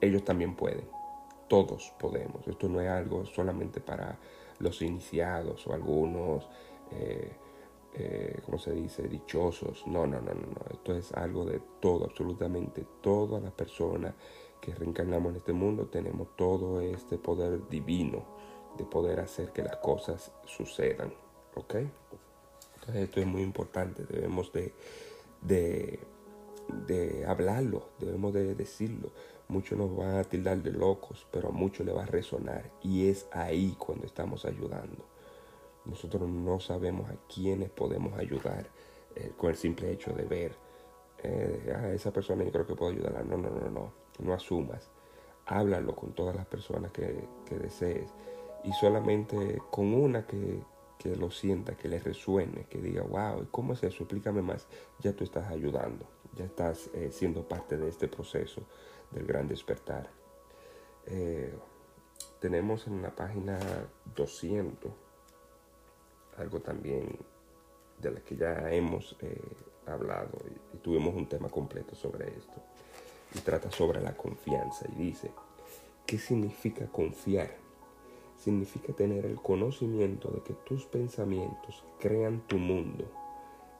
ellos 0.00 0.24
también 0.24 0.54
pueden. 0.56 0.88
Todos 1.48 1.92
podemos. 1.98 2.46
Esto 2.48 2.68
no 2.68 2.80
es 2.80 2.88
algo 2.88 3.26
solamente 3.26 3.80
para 3.80 4.18
los 4.58 4.80
iniciados 4.80 5.66
o 5.66 5.74
algunos, 5.74 6.48
eh, 6.92 7.32
eh, 7.98 8.40
¿cómo 8.44 8.58
se 8.58 8.72
dice?, 8.72 9.08
dichosos. 9.08 9.86
No, 9.86 10.06
no, 10.06 10.20
no, 10.20 10.34
no, 10.34 10.46
no. 10.46 10.60
Esto 10.70 10.94
es 10.94 11.12
algo 11.12 11.44
de 11.44 11.60
todo, 11.80 12.04
absolutamente 12.04 12.86
todas 13.00 13.42
las 13.42 13.52
personas 13.52 14.14
que 14.60 14.74
reencarnamos 14.74 15.30
en 15.30 15.36
este 15.36 15.52
mundo 15.52 15.86
tenemos 15.86 16.36
todo 16.36 16.80
este 16.80 17.18
poder 17.18 17.68
divino 17.68 18.24
de 18.76 18.84
poder 18.84 19.20
hacer 19.20 19.52
que 19.52 19.62
las 19.62 19.76
cosas 19.76 20.32
sucedan. 20.44 21.12
¿Ok? 21.54 21.74
Entonces 22.74 23.04
esto 23.04 23.20
es 23.20 23.26
muy 23.26 23.42
importante. 23.42 24.04
Debemos 24.04 24.52
de, 24.52 24.74
de, 25.40 25.98
de 26.86 27.24
hablarlo, 27.26 27.88
debemos 27.98 28.34
de 28.34 28.54
decirlo. 28.54 29.10
Muchos 29.48 29.78
nos 29.78 29.96
van 29.96 30.16
a 30.16 30.24
tildar 30.24 30.62
de 30.62 30.72
locos, 30.72 31.26
pero 31.30 31.48
a 31.48 31.52
muchos 31.52 31.86
le 31.86 31.92
va 31.92 32.02
a 32.02 32.06
resonar. 32.06 32.70
Y 32.82 33.08
es 33.08 33.26
ahí 33.32 33.74
cuando 33.78 34.04
estamos 34.04 34.44
ayudando. 34.44 35.15
Nosotros 35.86 36.28
no 36.28 36.60
sabemos 36.60 37.10
a 37.10 37.16
quiénes 37.32 37.70
podemos 37.70 38.18
ayudar 38.18 38.68
eh, 39.14 39.32
con 39.36 39.50
el 39.50 39.56
simple 39.56 39.90
hecho 39.92 40.12
de 40.12 40.24
ver. 40.24 40.56
Eh, 41.22 41.74
a 41.74 41.92
esa 41.92 42.12
persona 42.12 42.44
yo 42.44 42.52
creo 42.52 42.66
que 42.66 42.74
puedo 42.74 42.92
ayudarla. 42.92 43.22
No, 43.22 43.36
no, 43.36 43.50
no, 43.50 43.70
no. 43.70 43.92
No 44.18 44.32
asumas. 44.32 44.90
Háblalo 45.46 45.94
con 45.94 46.12
todas 46.12 46.34
las 46.34 46.46
personas 46.46 46.90
que, 46.92 47.28
desees. 47.50 48.10
Y 48.64 48.72
solamente 48.72 49.60
con 49.70 49.94
una 49.94 50.26
que, 50.26 50.62
lo 51.16 51.30
sienta, 51.30 51.76
que 51.76 51.88
le 51.88 52.00
resuene, 52.00 52.64
que 52.64 52.80
diga, 52.80 53.02
wow, 53.02 53.46
¿cómo 53.52 53.74
es 53.74 53.82
eso? 53.84 54.02
Explícame 54.02 54.42
más. 54.42 54.66
Ya 54.98 55.12
tú 55.12 55.22
estás 55.22 55.48
ayudando. 55.48 56.04
Ya 56.34 56.44
estás 56.46 56.90
eh, 56.94 57.10
siendo 57.12 57.46
parte 57.46 57.76
de 57.76 57.88
este 57.88 58.08
proceso 58.08 58.62
del 59.12 59.24
gran 59.24 59.46
despertar. 59.46 60.10
Eh, 61.06 61.54
tenemos 62.40 62.88
en 62.88 63.02
la 63.02 63.14
página 63.14 63.58
200 64.16 64.92
algo 66.38 66.60
también 66.60 67.18
de 68.00 68.10
la 68.10 68.20
que 68.20 68.36
ya 68.36 68.70
hemos 68.70 69.16
eh, 69.20 69.40
hablado 69.86 70.38
y, 70.50 70.76
tuvimos 70.78 71.14
un 71.14 71.26
tema 71.26 71.48
completo 71.48 71.94
sobre 71.94 72.28
esto. 72.28 72.62
Y 73.34 73.40
trata 73.40 73.70
sobre 73.70 74.00
la 74.00 74.16
confianza 74.16 74.86
y 74.92 75.06
dice, 75.06 75.30
¿qué 76.06 76.18
significa 76.18 76.86
confiar? 76.86 77.50
Significa 78.38 78.92
tener 78.92 79.26
el 79.26 79.36
conocimiento 79.36 80.30
de 80.30 80.42
que 80.42 80.54
tus 80.54 80.86
pensamientos 80.86 81.82
crean 81.98 82.46
tu 82.46 82.58
mundo, 82.58 83.04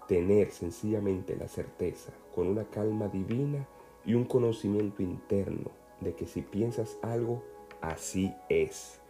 tener 0.08 0.50
sencillamente 0.50 1.36
la 1.36 1.46
certeza, 1.46 2.12
con 2.34 2.48
una 2.48 2.64
calma 2.64 3.08
divina, 3.08 3.66
y 4.06 4.14
un 4.14 4.24
conocimiento 4.24 5.02
interno 5.02 5.70
de 6.00 6.14
que 6.14 6.26
si 6.26 6.40
piensas 6.40 6.96
algo, 7.02 7.42
así 7.80 8.32
es. 8.48 9.00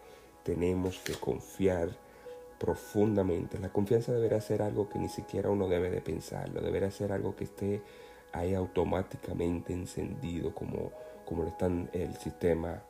Tenemos 0.42 0.98
que 1.00 1.12
confiar 1.14 1.90
profundamente. 2.58 3.58
La 3.58 3.70
confianza 3.70 4.12
deberá 4.12 4.40
ser 4.40 4.62
algo 4.62 4.88
que 4.88 4.98
ni 4.98 5.08
siquiera 5.08 5.50
uno 5.50 5.68
debe 5.68 5.90
de 5.90 6.00
pensarlo, 6.00 6.60
deberá 6.60 6.90
ser 6.90 7.12
algo 7.12 7.36
que 7.36 7.44
esté 7.44 7.82
ahí 8.32 8.54
automáticamente 8.54 9.72
encendido 9.72 10.54
como, 10.54 10.92
como 11.25 11.42
lo 11.42 11.48
está 11.48 11.66
el 11.66 12.16
sistema 12.16 12.82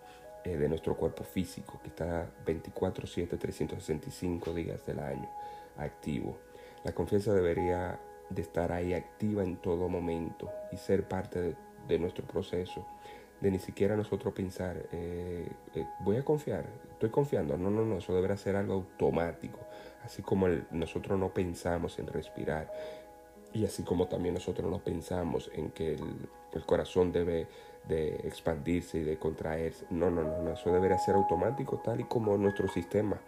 eh, 0.45 0.57
de 0.57 0.69
nuestro 0.69 0.97
cuerpo 0.97 1.25
físico, 1.25 1.79
que 1.83 1.89
está 1.89 2.27
24/7, 2.45 3.39
365 3.39 4.55
días 4.55 4.85
del 4.87 5.01
año 5.01 5.29
activo. 5.77 6.37
La 6.85 6.93
confianza 6.93 7.33
debería 7.33 7.99
de 8.31 8.43
estar 8.43 8.73
ahí 8.73 8.95
activa 8.95 9.43
en 9.43 9.57
todo 9.57 9.89
momento 9.89 10.51
y 10.73 10.77
ser 10.77 11.07
parte 11.07 11.57
de 11.89 11.99
nuestro 11.99 12.25
proceso, 12.25 12.87
de 13.41 13.51
ni 13.51 13.59
siquiera 13.59 13.97
nosotros 13.97 14.33
pensar, 14.33 14.77
eh, 14.93 15.47
eh, 15.75 15.87
voy 16.01 16.17
a 16.17 16.25
confiar, 16.25 16.65
estoy 16.93 17.11
confiando. 17.11 17.57
No, 17.57 17.71
no, 17.71 17.85
no, 17.85 17.99
eso 17.99 18.15
deberá 18.15 18.37
ser 18.37 18.57
algo 18.57 18.75
automático. 18.75 19.59
Así 20.05 20.23
como 20.23 20.49
nosotros 20.71 21.19
no 21.19 21.31
pensamos 21.31 21.99
en 21.99 22.07
respirar 22.07 22.73
y 23.53 23.65
así 23.65 23.83
como 23.83 24.07
también 24.07 24.35
nosotros 24.35 24.71
no 24.71 24.79
pensamos 24.79 25.51
en 25.55 25.71
que 25.71 25.95
el, 25.95 26.65
corazón 26.65 27.13
debe 27.13 27.47
de 27.87 28.17
expandirse 28.25 28.99
y 28.99 29.05
de 29.05 29.19
contraerse. 29.19 29.85
No, 29.91 30.11
no, 30.11 30.23
no, 30.23 30.43
no, 30.43 30.53
eso 30.53 30.73
deberá 30.73 30.99
ser 30.99 31.15
automático 31.15 31.81
tal 31.85 32.01
y 32.01 32.05
como 32.05 32.37
nuestro 32.39 32.69
sistema. 32.69 33.21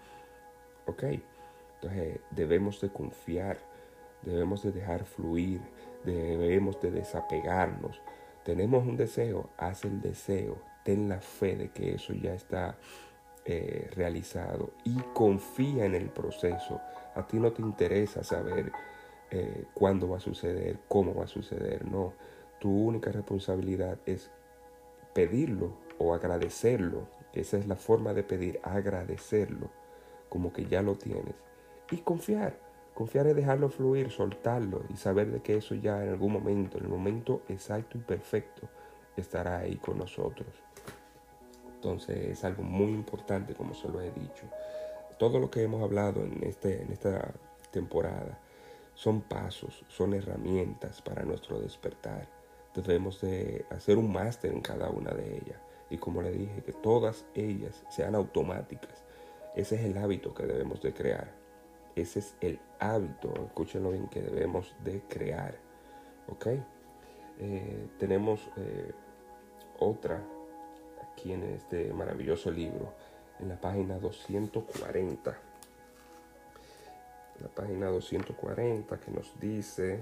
¿Ok? 0.86 1.04
Entonces 1.74 2.20
debemos 2.30 2.80
de 2.80 2.88
confiar, 2.88 3.58
debemos 4.22 4.62
de 4.62 4.72
dejar 4.72 5.04
fluir, 5.04 5.60
debemos 6.04 6.80
de 6.80 6.90
desapegarnos 6.90 8.00
tenemos 8.48 8.86
un 8.86 8.96
deseo, 8.96 9.50
haz 9.58 9.84
el 9.84 10.00
deseo, 10.00 10.56
ten 10.82 11.06
la 11.06 11.20
fe 11.20 11.54
de 11.54 11.68
que 11.68 11.96
eso 11.96 12.14
ya 12.14 12.32
está 12.32 12.78
eh, 13.44 13.90
realizado 13.94 14.70
y 14.84 14.94
confía 15.12 15.84
en 15.84 15.94
el 15.94 16.08
proceso. 16.08 16.80
A 17.14 17.26
ti 17.26 17.38
no 17.38 17.52
te 17.52 17.60
interesa 17.60 18.24
saber 18.24 18.72
eh, 19.30 19.66
cuándo 19.74 20.08
va 20.08 20.16
a 20.16 20.20
suceder, 20.20 20.78
cómo 20.88 21.14
va 21.14 21.24
a 21.24 21.28
suceder, 21.28 21.84
no. 21.84 22.14
Tu 22.58 22.70
única 22.70 23.12
responsabilidad 23.12 23.98
es 24.06 24.30
pedirlo 25.12 25.74
o 25.98 26.14
agradecerlo. 26.14 27.06
Esa 27.34 27.58
es 27.58 27.66
la 27.66 27.76
forma 27.76 28.14
de 28.14 28.22
pedir, 28.22 28.60
agradecerlo, 28.62 29.68
como 30.30 30.54
que 30.54 30.64
ya 30.64 30.80
lo 30.80 30.94
tienes. 30.94 31.34
Y 31.90 31.98
confiar 31.98 32.58
Confiar 32.98 33.28
es 33.28 33.36
dejarlo 33.36 33.68
fluir, 33.68 34.10
soltarlo 34.10 34.82
y 34.88 34.96
saber 34.96 35.30
de 35.30 35.40
que 35.40 35.56
eso 35.56 35.76
ya 35.76 36.02
en 36.02 36.08
algún 36.08 36.32
momento, 36.32 36.78
en 36.78 36.84
el 36.86 36.90
momento 36.90 37.42
exacto 37.48 37.96
y 37.96 38.00
perfecto, 38.00 38.68
estará 39.16 39.58
ahí 39.58 39.76
con 39.76 39.98
nosotros. 39.98 40.48
Entonces 41.76 42.16
es 42.26 42.42
algo 42.42 42.64
muy 42.64 42.90
importante, 42.90 43.54
como 43.54 43.72
se 43.72 43.88
lo 43.88 44.00
he 44.00 44.10
dicho. 44.10 44.46
todo 45.16 45.38
lo 45.38 45.48
que 45.48 45.62
hemos 45.62 45.80
hablado 45.80 46.24
en, 46.24 46.42
este, 46.42 46.82
en 46.82 46.90
esta 46.90 47.32
temporada 47.70 48.36
son 48.94 49.20
pasos, 49.20 49.84
son 49.86 50.12
herramientas 50.12 51.00
para 51.00 51.22
nuestro 51.22 51.60
despertar. 51.60 52.28
Debemos 52.74 53.20
de 53.20 53.64
hacer 53.70 53.96
un 53.96 54.10
máster 54.10 54.52
en 54.52 54.60
cada 54.60 54.90
una 54.90 55.12
de 55.12 55.36
ellas. 55.36 55.60
Y 55.88 55.98
como 55.98 56.20
le 56.20 56.32
dije, 56.32 56.64
que 56.64 56.72
todas 56.72 57.26
ellas 57.36 57.80
sean 57.90 58.16
automáticas. 58.16 59.04
Ese 59.54 59.76
es 59.76 59.82
el 59.82 59.96
hábito 59.98 60.34
que 60.34 60.46
debemos 60.46 60.82
de 60.82 60.92
crear. 60.92 61.47
Ese 62.00 62.20
es 62.20 62.36
el 62.40 62.60
hábito, 62.78 63.32
escúchenlo 63.46 63.90
bien, 63.90 64.08
que 64.08 64.22
debemos 64.22 64.74
de 64.84 65.02
crear. 65.02 65.56
¿Ok? 66.28 66.46
Eh, 67.40 67.88
tenemos 67.98 68.40
eh, 68.56 68.92
otra 69.78 70.22
aquí 71.02 71.32
en 71.32 71.44
este 71.44 71.92
maravilloso 71.92 72.50
libro, 72.50 72.92
en 73.40 73.48
la 73.48 73.60
página 73.60 73.98
240 73.98 75.48
la 77.40 77.48
página 77.48 77.86
240 77.86 78.98
que 78.98 79.10
nos 79.10 79.38
dice, 79.38 80.00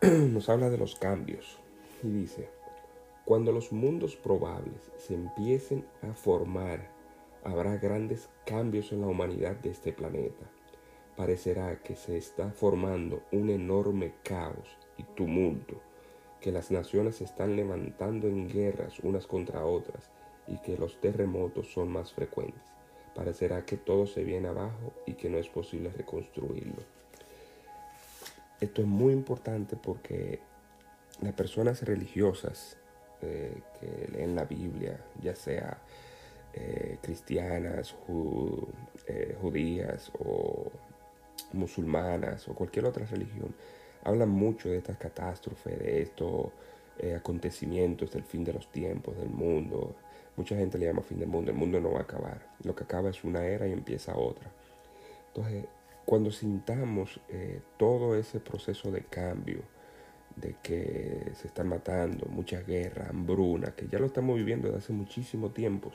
nos 0.02 0.48
habla 0.48 0.70
de 0.70 0.78
los 0.78 0.96
cambios 0.96 1.58
y 2.02 2.10
dice, 2.10 2.50
cuando 3.24 3.52
los 3.52 3.72
mundos 3.72 4.16
probables 4.16 4.90
se 4.96 5.14
empiecen 5.14 5.86
a 6.02 6.14
formar, 6.14 6.90
habrá 7.44 7.76
grandes 7.76 8.28
cambios 8.46 8.92
en 8.92 9.02
la 9.02 9.06
humanidad 9.06 9.56
de 9.56 9.70
este 9.70 9.92
planeta. 9.92 10.46
Parecerá 11.16 11.80
que 11.82 11.96
se 11.96 12.16
está 12.16 12.50
formando 12.50 13.22
un 13.32 13.50
enorme 13.50 14.14
caos 14.22 14.76
y 14.96 15.02
tumulto, 15.02 15.80
que 16.40 16.52
las 16.52 16.70
naciones 16.70 17.16
se 17.16 17.24
están 17.24 17.56
levantando 17.56 18.28
en 18.28 18.48
guerras 18.48 19.00
unas 19.00 19.26
contra 19.26 19.64
otras 19.64 20.10
y 20.46 20.58
que 20.58 20.76
los 20.76 21.00
terremotos 21.00 21.72
son 21.72 21.90
más 21.90 22.12
frecuentes 22.12 22.62
parecerá 23.18 23.64
que 23.64 23.76
todo 23.76 24.06
se 24.06 24.22
viene 24.22 24.46
abajo 24.46 24.92
y 25.04 25.14
que 25.14 25.28
no 25.28 25.38
es 25.38 25.48
posible 25.48 25.90
reconstruirlo. 25.90 26.84
Esto 28.60 28.80
es 28.80 28.86
muy 28.86 29.12
importante 29.12 29.74
porque 29.74 30.38
las 31.20 31.32
personas 31.32 31.82
religiosas 31.82 32.76
eh, 33.20 33.60
que 33.80 34.08
leen 34.12 34.36
la 34.36 34.44
Biblia, 34.44 35.04
ya 35.20 35.34
sea 35.34 35.78
eh, 36.58 36.98
cristianas, 37.02 37.94
eh, 39.06 39.36
judías 39.40 40.10
o 40.18 40.70
musulmanas 41.52 42.48
o 42.48 42.54
cualquier 42.54 42.86
otra 42.86 43.06
religión, 43.06 43.54
hablan 44.04 44.28
mucho 44.30 44.68
de 44.68 44.78
estas 44.78 44.96
catástrofes, 44.96 45.78
de 45.78 46.02
estos 46.02 46.50
acontecimientos 47.16 48.10
del 48.10 48.24
fin 48.24 48.42
de 48.42 48.52
los 48.52 48.72
tiempos, 48.72 49.16
del 49.16 49.28
mundo, 49.28 49.94
Mucha 50.38 50.54
gente 50.54 50.78
le 50.78 50.86
llama 50.86 51.02
fin 51.02 51.18
del 51.18 51.28
mundo. 51.28 51.50
El 51.50 51.56
mundo 51.56 51.80
no 51.80 51.90
va 51.90 51.98
a 51.98 52.02
acabar. 52.02 52.46
Lo 52.62 52.72
que 52.72 52.84
acaba 52.84 53.10
es 53.10 53.24
una 53.24 53.44
era 53.44 53.66
y 53.66 53.72
empieza 53.72 54.16
otra. 54.16 54.48
Entonces, 55.26 55.64
cuando 56.04 56.30
sintamos 56.30 57.20
eh, 57.28 57.60
todo 57.76 58.14
ese 58.14 58.38
proceso 58.38 58.92
de 58.92 59.02
cambio, 59.02 59.62
de 60.36 60.54
que 60.62 61.32
se 61.34 61.48
están 61.48 61.66
matando, 61.66 62.26
muchas 62.26 62.64
guerras, 62.64 63.10
hambruna, 63.10 63.72
que 63.74 63.88
ya 63.88 63.98
lo 63.98 64.06
estamos 64.06 64.36
viviendo 64.36 64.68
desde 64.68 64.78
hace 64.78 64.92
muchísimo 64.92 65.50
tiempo, 65.50 65.90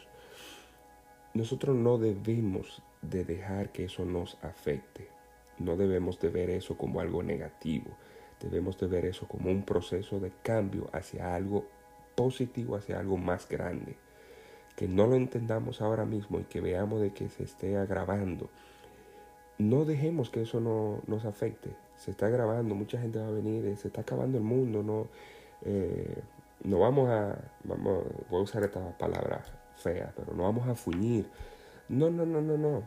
nosotros 1.33 1.75
no 1.75 1.97
debemos 1.97 2.81
de 3.01 3.25
dejar 3.25 3.71
que 3.71 3.85
eso 3.85 4.05
nos 4.05 4.37
afecte. 4.43 5.07
No 5.59 5.75
debemos 5.75 6.19
de 6.19 6.29
ver 6.29 6.49
eso 6.49 6.77
como 6.77 6.99
algo 6.99 7.23
negativo. 7.23 7.91
Debemos 8.39 8.79
de 8.79 8.87
ver 8.87 9.05
eso 9.05 9.27
como 9.27 9.49
un 9.49 9.63
proceso 9.63 10.19
de 10.19 10.31
cambio 10.43 10.89
hacia 10.93 11.35
algo 11.35 11.65
positivo, 12.15 12.75
hacia 12.75 12.99
algo 12.99 13.17
más 13.17 13.47
grande 13.47 13.95
que 14.75 14.87
no 14.87 15.07
lo 15.07 15.15
entendamos 15.15 15.81
ahora 15.81 16.05
mismo 16.05 16.39
y 16.39 16.43
que 16.43 16.61
veamos 16.61 17.01
de 17.01 17.11
que 17.11 17.29
se 17.29 17.43
esté 17.43 17.77
agravando, 17.77 18.49
no 19.57 19.85
dejemos 19.85 20.29
que 20.29 20.41
eso 20.41 20.59
no, 20.59 21.01
nos 21.07 21.25
afecte. 21.25 21.75
Se 21.95 22.11
está 22.11 22.25
agravando, 22.25 22.73
mucha 22.75 22.99
gente 22.99 23.19
va 23.19 23.27
a 23.27 23.31
venir, 23.31 23.65
eh, 23.65 23.75
se 23.75 23.87
está 23.87 24.01
acabando 24.01 24.37
el 24.37 24.43
mundo, 24.43 24.81
no, 24.81 25.07
eh, 25.63 26.21
no 26.63 26.79
vamos 26.79 27.09
a, 27.09 27.37
vamos, 27.63 28.03
voy 28.29 28.39
a 28.39 28.43
usar 28.43 28.63
esta 28.63 28.97
palabra 28.97 29.43
fea, 29.75 30.13
pero 30.15 30.33
no 30.33 30.43
vamos 30.43 30.67
a 30.67 30.75
fuñir. 30.75 31.29
No, 31.89 32.09
no, 32.09 32.25
no, 32.25 32.41
no, 32.41 32.57
no. 32.57 32.83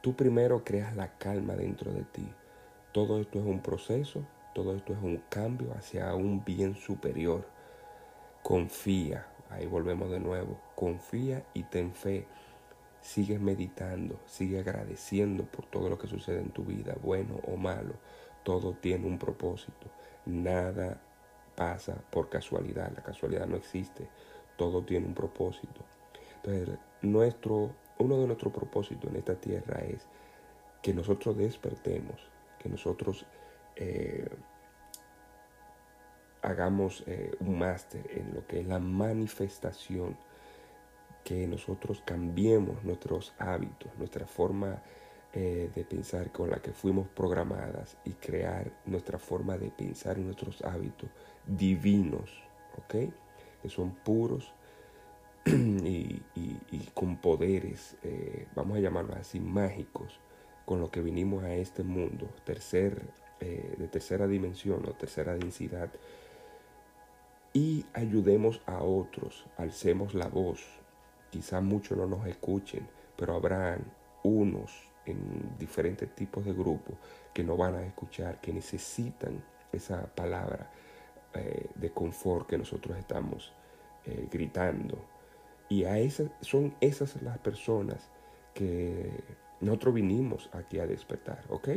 Tú 0.00 0.14
primero 0.14 0.64
creas 0.64 0.94
la 0.96 1.18
calma 1.18 1.54
dentro 1.54 1.92
de 1.92 2.04
ti. 2.04 2.28
Todo 2.92 3.20
esto 3.20 3.38
es 3.38 3.44
un 3.44 3.60
proceso, 3.60 4.22
todo 4.54 4.74
esto 4.74 4.92
es 4.92 4.98
un 5.02 5.22
cambio 5.28 5.72
hacia 5.74 6.14
un 6.14 6.44
bien 6.44 6.74
superior. 6.74 7.46
Confía, 8.42 9.26
Ahí 9.50 9.66
volvemos 9.66 10.10
de 10.10 10.20
nuevo. 10.20 10.58
Confía 10.74 11.44
y 11.54 11.62
ten 11.64 11.92
fe. 11.94 12.26
Sigue 13.00 13.38
meditando, 13.38 14.18
sigue 14.26 14.58
agradeciendo 14.58 15.44
por 15.44 15.66
todo 15.66 15.88
lo 15.88 15.98
que 15.98 16.08
sucede 16.08 16.40
en 16.40 16.50
tu 16.50 16.64
vida, 16.64 16.96
bueno 17.02 17.40
o 17.46 17.56
malo. 17.56 17.94
Todo 18.42 18.74
tiene 18.74 19.06
un 19.06 19.18
propósito. 19.18 19.88
Nada 20.26 21.00
pasa 21.56 21.94
por 22.10 22.28
casualidad. 22.28 22.92
La 22.94 23.02
casualidad 23.02 23.46
no 23.46 23.56
existe. 23.56 24.08
Todo 24.58 24.82
tiene 24.82 25.06
un 25.06 25.14
propósito. 25.14 25.80
Entonces, 26.36 26.78
nuestro, 27.00 27.70
uno 27.98 28.18
de 28.18 28.26
nuestros 28.26 28.52
propósitos 28.52 29.10
en 29.10 29.16
esta 29.16 29.36
tierra 29.36 29.80
es 29.80 30.06
que 30.82 30.92
nosotros 30.92 31.38
despertemos, 31.38 32.20
que 32.58 32.68
nosotros 32.68 33.24
eh, 33.76 34.28
hagamos 36.42 37.04
eh, 37.06 37.32
un 37.40 37.58
máster 37.58 38.06
en 38.10 38.34
lo 38.34 38.46
que 38.46 38.60
es 38.60 38.66
la 38.66 38.78
manifestación, 38.78 40.16
que 41.24 41.46
nosotros 41.46 42.02
cambiemos 42.04 42.82
nuestros 42.84 43.34
hábitos, 43.38 43.90
nuestra 43.98 44.26
forma 44.26 44.82
eh, 45.34 45.70
de 45.74 45.84
pensar 45.84 46.32
con 46.32 46.50
la 46.50 46.58
que 46.60 46.72
fuimos 46.72 47.06
programadas 47.08 47.98
y 48.04 48.12
crear 48.12 48.72
nuestra 48.86 49.18
forma 49.18 49.58
de 49.58 49.70
pensar 49.70 50.16
en 50.16 50.24
nuestros 50.26 50.62
hábitos 50.62 51.10
divinos, 51.46 52.30
¿ok? 52.78 53.12
Que 53.62 53.68
son 53.68 53.90
puros 53.90 54.52
y, 55.46 56.20
con 56.94 57.16
poderes, 57.16 57.96
eh, 58.02 58.46
vamos 58.54 58.78
a 58.78 58.80
llamarlos 58.80 59.16
así, 59.16 59.40
mágicos, 59.40 60.20
con 60.64 60.80
lo 60.80 60.90
que 60.90 61.00
vinimos 61.00 61.44
a 61.44 61.54
este 61.54 61.82
mundo, 61.82 62.28
tercer, 62.44 63.02
de 63.40 63.86
tercera 63.86 64.26
dimensión 64.26 64.84
o 64.84 64.92
tercera 64.92 65.34
densidad, 65.34 65.90
y 67.52 67.86
ayudemos 67.94 68.60
a 68.66 68.82
otros, 68.82 69.46
alcemos 69.56 70.14
la 70.14 70.28
voz. 70.28 70.64
Quizá 71.30 71.60
muchos 71.60 71.96
no 71.96 72.06
nos 72.06 72.26
escuchen, 72.26 72.86
pero 73.16 73.34
habrán 73.34 73.84
unos 74.22 74.72
en 75.06 75.56
diferentes 75.58 76.14
tipos 76.14 76.44
de 76.44 76.52
grupos 76.52 76.96
que 77.32 77.42
no 77.42 77.56
van 77.56 77.74
a 77.74 77.86
escuchar, 77.86 78.40
que 78.40 78.52
necesitan 78.52 79.42
esa 79.72 80.06
palabra 80.14 80.70
eh, 81.34 81.66
de 81.74 81.90
confort 81.90 82.48
que 82.48 82.56
nosotros 82.56 82.96
estamos 82.96 83.52
eh, 84.06 84.28
gritando. 84.30 84.98
Y 85.68 85.84
a 85.84 85.98
esas, 85.98 86.30
son 86.40 86.74
esas 86.80 87.20
las 87.22 87.38
personas 87.38 88.10
que 88.54 89.10
nosotros 89.60 89.94
vinimos 89.94 90.48
aquí 90.54 90.78
a 90.78 90.86
despertar, 90.86 91.44
¿ok? 91.50 91.68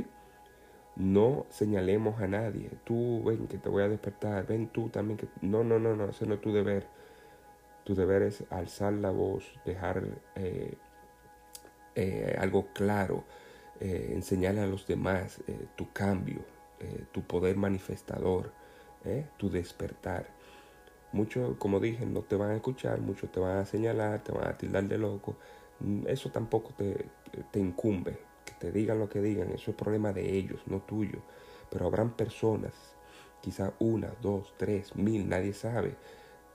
No 0.96 1.46
señalemos 1.50 2.22
a 2.22 2.28
nadie. 2.28 2.70
Tú 2.86 3.24
ven 3.24 3.48
que 3.48 3.58
te 3.58 3.68
voy 3.68 3.84
a 3.84 3.90
despertar. 3.90 4.48
Ven 4.48 4.68
tú 4.70 4.90
también 4.90 5.18
que... 5.18 5.28
No, 5.42 5.64
no, 5.64 5.80
no, 5.80 5.96
no. 5.96 6.10
Ese 6.10 6.26
no 6.26 6.36
es 6.36 6.42
tu 6.42 6.54
deber. 6.54 6.88
Tu 7.84 7.94
deber 7.94 8.22
es 8.22 8.44
alzar 8.50 8.94
la 8.94 9.12
voz, 9.12 9.60
dejar 9.66 10.04
eh, 11.96 12.36
algo 12.40 12.68
claro, 12.74 13.26
eh, 13.80 14.12
enseñarle 14.14 14.62
a 14.62 14.68
los 14.68 14.88
demás 14.88 15.42
tu 15.76 15.92
cambio, 15.92 16.40
tu 17.12 17.22
poder 17.24 17.58
manifestador, 17.58 18.54
tu 19.38 19.50
despertar. 19.50 20.28
Muchos, 21.12 21.58
como 21.58 21.80
dije, 21.80 22.06
no 22.06 22.22
te 22.22 22.36
van 22.36 22.52
a 22.52 22.56
escuchar, 22.56 23.02
muchos 23.02 23.32
te 23.32 23.40
van 23.40 23.58
a 23.58 23.66
señalar, 23.66 24.24
te 24.24 24.32
van 24.32 24.48
a 24.48 24.58
tildar 24.58 24.86
de 24.86 24.98
loco. 24.98 25.36
Eso 26.08 26.30
tampoco 26.30 26.74
te, 26.78 27.06
te 27.52 27.60
incumbe 27.60 28.32
te 28.62 28.72
digan 28.72 29.00
lo 29.00 29.10
que 29.10 29.22
digan, 29.22 29.50
eso 29.52 29.72
es 29.72 29.78
problema 29.78 30.14
de 30.14 30.38
ellos, 30.38 30.62
no 30.68 30.82
tuyo. 30.82 31.20
Pero 31.72 31.88
habrán 31.88 32.12
personas, 32.12 32.74
quizá 33.42 33.74
una, 33.80 34.14
dos, 34.22 34.54
tres, 34.58 34.96
mil, 34.96 35.28
nadie 35.28 35.54
sabe, 35.54 35.96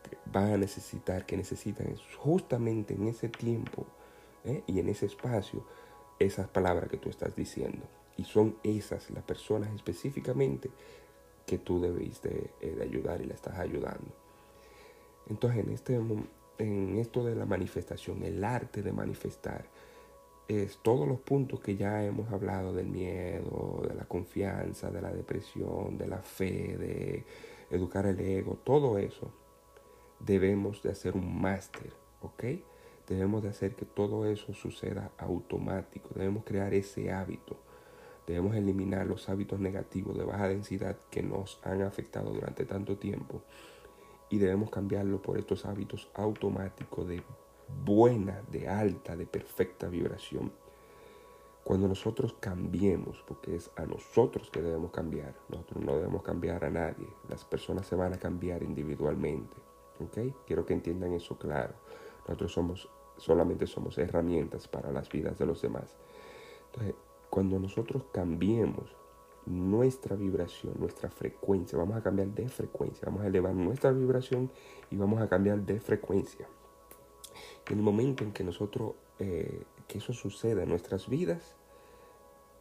que 0.08 0.16
van 0.26 0.52
a 0.52 0.56
necesitar, 0.56 1.26
que 1.26 1.36
necesitan 1.36 1.96
justamente 2.18 2.94
en 2.94 3.08
ese 3.08 3.28
tiempo 3.28 3.86
¿eh? 4.44 4.62
y 4.68 4.78
en 4.78 4.88
ese 4.88 5.06
espacio 5.06 5.66
esas 6.20 6.48
palabras 6.48 6.88
que 6.88 6.96
tú 6.96 7.10
estás 7.10 7.34
diciendo. 7.34 7.84
Y 8.16 8.22
son 8.24 8.56
esas 8.62 9.10
las 9.10 9.24
personas 9.24 9.74
específicamente 9.74 10.70
que 11.46 11.58
tú 11.58 11.80
debiste 11.80 12.50
eh, 12.60 12.78
ayudar 12.82 13.20
y 13.20 13.26
la 13.26 13.34
estás 13.34 13.58
ayudando. 13.58 14.12
Entonces, 15.28 15.64
en, 15.64 15.72
este, 15.72 16.00
en 16.58 16.98
esto 16.98 17.24
de 17.24 17.34
la 17.34 17.46
manifestación, 17.46 18.22
el 18.22 18.44
arte 18.44 18.82
de 18.82 18.92
manifestar, 18.92 19.66
es 20.48 20.78
todos 20.78 21.08
los 21.08 21.18
puntos 21.20 21.60
que 21.60 21.76
ya 21.76 22.04
hemos 22.04 22.30
hablado 22.32 22.72
del 22.72 22.86
miedo, 22.86 23.82
de 23.88 23.94
la 23.94 24.04
confianza, 24.04 24.90
de 24.90 25.02
la 25.02 25.12
depresión, 25.12 25.98
de 25.98 26.06
la 26.06 26.18
fe, 26.18 26.76
de 26.76 27.24
educar 27.70 28.06
el 28.06 28.20
ego, 28.20 28.58
todo 28.62 28.98
eso, 28.98 29.32
debemos 30.20 30.82
de 30.82 30.90
hacer 30.90 31.14
un 31.16 31.40
máster, 31.40 31.92
¿ok? 32.22 32.44
debemos 33.06 33.42
de 33.42 33.50
hacer 33.50 33.74
que 33.74 33.84
todo 33.84 34.26
eso 34.26 34.52
suceda 34.52 35.12
automático. 35.18 36.10
Debemos 36.14 36.44
crear 36.44 36.74
ese 36.74 37.12
hábito. 37.12 37.56
Debemos 38.26 38.56
eliminar 38.56 39.06
los 39.06 39.28
hábitos 39.28 39.60
negativos 39.60 40.16
de 40.18 40.24
baja 40.24 40.48
densidad 40.48 40.96
que 41.10 41.22
nos 41.22 41.60
han 41.62 41.82
afectado 41.82 42.32
durante 42.32 42.64
tanto 42.64 42.96
tiempo 42.96 43.42
y 44.28 44.38
debemos 44.38 44.70
cambiarlo 44.70 45.22
por 45.22 45.38
estos 45.38 45.64
hábitos 45.64 46.10
automáticos 46.14 47.06
de 47.06 47.22
buena, 47.84 48.42
de 48.50 48.68
alta, 48.68 49.16
de 49.16 49.26
perfecta 49.26 49.88
vibración. 49.88 50.52
Cuando 51.62 51.88
nosotros 51.88 52.36
cambiemos, 52.38 53.24
porque 53.26 53.56
es 53.56 53.70
a 53.76 53.86
nosotros 53.86 54.50
que 54.50 54.62
debemos 54.62 54.92
cambiar, 54.92 55.34
nosotros 55.48 55.84
no 55.84 55.96
debemos 55.96 56.22
cambiar 56.22 56.64
a 56.64 56.70
nadie, 56.70 57.08
las 57.28 57.44
personas 57.44 57.86
se 57.86 57.96
van 57.96 58.12
a 58.12 58.18
cambiar 58.18 58.62
individualmente. 58.62 59.56
¿ok? 60.00 60.44
Quiero 60.46 60.64
que 60.64 60.74
entiendan 60.74 61.12
eso 61.12 61.36
claro. 61.38 61.74
Nosotros 62.26 62.52
somos, 62.52 62.88
solamente 63.16 63.66
somos 63.66 63.98
herramientas 63.98 64.68
para 64.68 64.92
las 64.92 65.08
vidas 65.08 65.38
de 65.38 65.46
los 65.46 65.60
demás. 65.62 65.96
Entonces, 66.66 66.94
cuando 67.30 67.58
nosotros 67.58 68.04
cambiemos 68.12 68.94
nuestra 69.46 70.16
vibración, 70.16 70.74
nuestra 70.78 71.10
frecuencia, 71.10 71.78
vamos 71.78 71.96
a 71.96 72.02
cambiar 72.02 72.28
de 72.28 72.48
frecuencia, 72.48 73.02
vamos 73.06 73.22
a 73.22 73.28
elevar 73.28 73.54
nuestra 73.54 73.92
vibración 73.92 74.50
y 74.90 74.96
vamos 74.96 75.20
a 75.20 75.28
cambiar 75.28 75.60
de 75.60 75.80
frecuencia. 75.80 76.46
En 77.68 77.78
el 77.78 77.82
momento 77.82 78.24
en 78.24 78.32
que 78.32 78.44
nosotros, 78.44 78.94
eh, 79.18 79.62
que 79.86 79.98
eso 79.98 80.12
suceda 80.12 80.62
en 80.62 80.68
nuestras 80.68 81.08
vidas, 81.08 81.54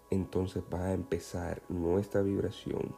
entonces 0.09 0.63
va 0.71 0.85
a 0.85 0.93
empezar 0.93 1.63
nuestra 1.69 2.21
vibración 2.21 2.95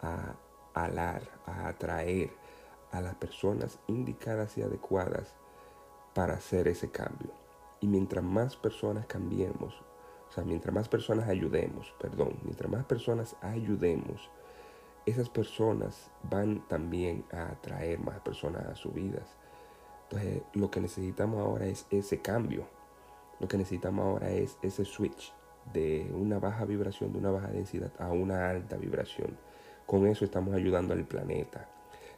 a 0.00 0.36
alar, 0.74 1.22
a 1.46 1.68
atraer 1.68 2.30
a 2.90 3.00
las 3.00 3.14
personas 3.16 3.78
indicadas 3.86 4.56
y 4.56 4.62
adecuadas 4.62 5.34
para 6.14 6.34
hacer 6.34 6.68
ese 6.68 6.90
cambio. 6.90 7.30
Y 7.80 7.88
mientras 7.88 8.24
más 8.24 8.56
personas 8.56 9.06
cambiemos, 9.06 9.74
mientras 10.44 10.74
más 10.74 10.88
personas 10.88 11.28
ayudemos, 11.28 11.94
perdón, 11.98 12.38
mientras 12.42 12.70
más 12.70 12.84
personas 12.84 13.36
ayudemos, 13.40 14.30
esas 15.06 15.28
personas 15.28 16.10
van 16.24 16.66
también 16.68 17.24
a 17.32 17.52
atraer 17.52 18.00
más 18.00 18.20
personas 18.20 18.66
a 18.66 18.74
sus 18.74 18.92
vidas. 18.92 19.36
Entonces, 20.04 20.42
lo 20.54 20.70
que 20.70 20.80
necesitamos 20.80 21.40
ahora 21.40 21.66
es 21.66 21.86
ese 21.90 22.20
cambio. 22.20 22.66
Lo 23.40 23.48
que 23.48 23.56
necesitamos 23.56 24.04
ahora 24.04 24.30
es 24.30 24.58
ese 24.62 24.84
switch 24.84 25.32
de 25.72 26.10
una 26.12 26.38
baja 26.38 26.64
vibración, 26.64 27.12
de 27.12 27.18
una 27.18 27.30
baja 27.30 27.48
densidad 27.48 27.92
a 27.98 28.10
una 28.10 28.48
alta 28.48 28.76
vibración. 28.76 29.36
Con 29.86 30.06
eso 30.06 30.24
estamos 30.24 30.54
ayudando 30.54 30.92
al 30.92 31.04
planeta. 31.04 31.68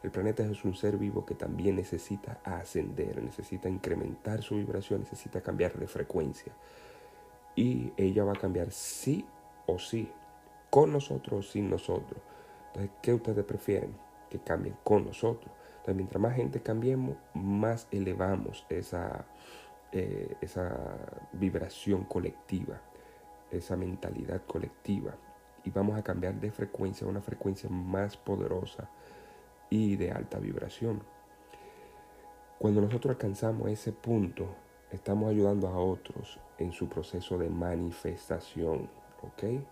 El 0.02 0.11
planeta 0.11 0.44
es 0.44 0.64
un 0.64 0.74
ser 0.74 0.96
vivo 0.96 1.26
que 1.26 1.35
también 1.35 1.76
necesita 1.76 2.40
ascender, 2.44 3.22
necesita 3.22 3.68
incrementar 3.68 4.42
su 4.42 4.57
vibración, 4.57 5.00
necesita 5.00 5.40
cambiar 5.40 5.76
de 5.76 5.88
frecuencia. 5.88 6.52
Y 7.59 7.92
ella 7.97 8.23
va 8.23 8.35
a 8.35 8.40
cambiar 8.40 8.71
sí 8.71 9.27
o 9.66 9.81
sí, 9.81 10.09
con 10.71 10.92
nosotros 10.92 11.33
o 11.40 11.42
sin 11.42 11.68
nosotros. 11.68 12.21
Entonces, 12.68 12.92
¿qué 13.03 13.12
ustedes 13.12 13.44
prefieren? 13.44 13.97
Que 14.31 14.38
cambien 14.38 14.77
con 14.85 15.05
nosotros. 15.05 15.53
Entonces, 15.71 15.97
mientras 15.97 16.23
más 16.23 16.37
gente 16.37 16.62
cambiemos, 16.62 17.16
más 17.35 17.88
elevamos 17.90 18.64
esa, 18.68 19.27
eh, 19.90 20.37
esa 20.40 20.79
vibración 21.33 22.05
colectiva, 22.05 22.81
esa 23.51 23.77
mentalidad 23.77 24.40
colectiva. 24.47 25.16
Y 25.64 25.71
vamos 25.71 25.99
a 25.99 26.05
cambiar 26.05 26.35
de 26.35 26.53
frecuencia 26.53 27.09
a 27.09 27.11
una 27.11 27.23
frecuencia 27.23 27.68
más 27.68 28.16
poderosa 28.16 28.88
y 29.68 29.97
de 29.97 30.12
alta 30.12 30.38
vibración. 30.38 31.03
Cuando 32.61 32.81
nosotros 32.81 33.16
alcanzamos 33.16 33.68
ese 33.68 33.90
punto, 33.90 34.47
estamos 34.90 35.31
ayudando 35.31 35.68
a 35.68 35.79
otros 35.79 36.38
en 36.59 36.72
su 36.72 36.88
proceso 36.88 37.38
de 37.38 37.51
manifestación, 37.51 38.88
¿ok? 39.22 39.62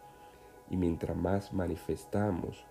Y 0.71 0.77
mientras 0.77 1.17
más 1.17 1.53
manifestamos, 1.53 2.65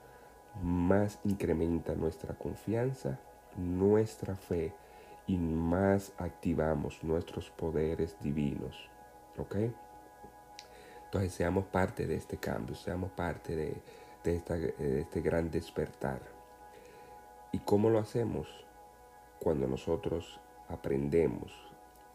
más 0.61 1.19
incrementa 1.23 1.95
nuestra 1.95 2.35
confianza, 2.35 3.19
nuestra 3.57 4.35
fe 4.35 4.73
y 5.27 5.37
más 5.37 6.13
activamos 6.17 7.03
nuestros 7.03 7.49
poderes 7.49 8.15
divinos, 8.21 8.89
¿ok? 9.37 9.55
Entonces 11.05 11.33
seamos 11.33 11.65
parte 11.65 12.05
de 12.05 12.15
este 12.15 12.37
cambio, 12.37 12.75
seamos 12.75 13.11
parte 13.11 13.55
de, 13.55 13.81
de 14.23 14.99
este 14.99 15.21
gran 15.21 15.49
despertar. 15.49 16.21
¿Y 17.51 17.59
cómo 17.59 17.89
lo 17.89 17.99
hacemos? 17.99 18.47
Cuando 19.39 19.67
nosotros 19.67 20.39
aprendemos 20.67 21.64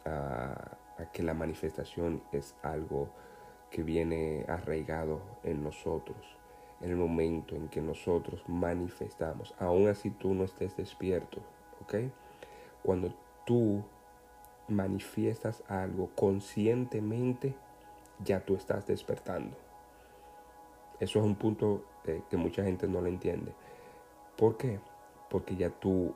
a, 0.05 0.77
que 1.13 1.23
la 1.23 1.35
manifestación 1.35 2.23
es 2.33 2.55
algo 2.63 3.09
que 3.71 3.83
viene 3.83 4.45
arraigado 4.49 5.23
en 5.45 5.63
nosotros, 5.63 6.19
en 6.81 6.91
el 6.91 6.97
momento 6.97 7.57
en 7.57 7.69
que 7.69 7.81
nosotros 7.81 8.43
manifestamos, 8.47 9.55
aún 9.59 9.89
así 9.89 10.11
tú 10.11 10.35
no 10.35 10.45
estés 10.45 10.77
despierto, 10.77 11.41
¿ok? 11.83 11.95
Cuando 12.83 13.15
tú 13.47 13.83
manifiestas 14.69 15.63
algo 15.69 16.11
conscientemente, 16.15 17.55
ya 18.23 18.41
tú 18.41 18.55
estás 18.55 18.87
despertando. 18.87 19.57
Eso 20.99 21.19
es 21.19 21.25
un 21.25 21.37
punto 21.37 21.85
eh, 22.05 22.23
que 22.29 22.37
mucha 22.37 22.63
gente 22.63 22.87
no 22.87 23.01
lo 23.01 23.07
entiende. 23.07 23.55
¿Por 24.37 24.59
qué? 24.59 24.81
porque 25.31 25.57
ya 25.57 25.71
tu 25.71 26.13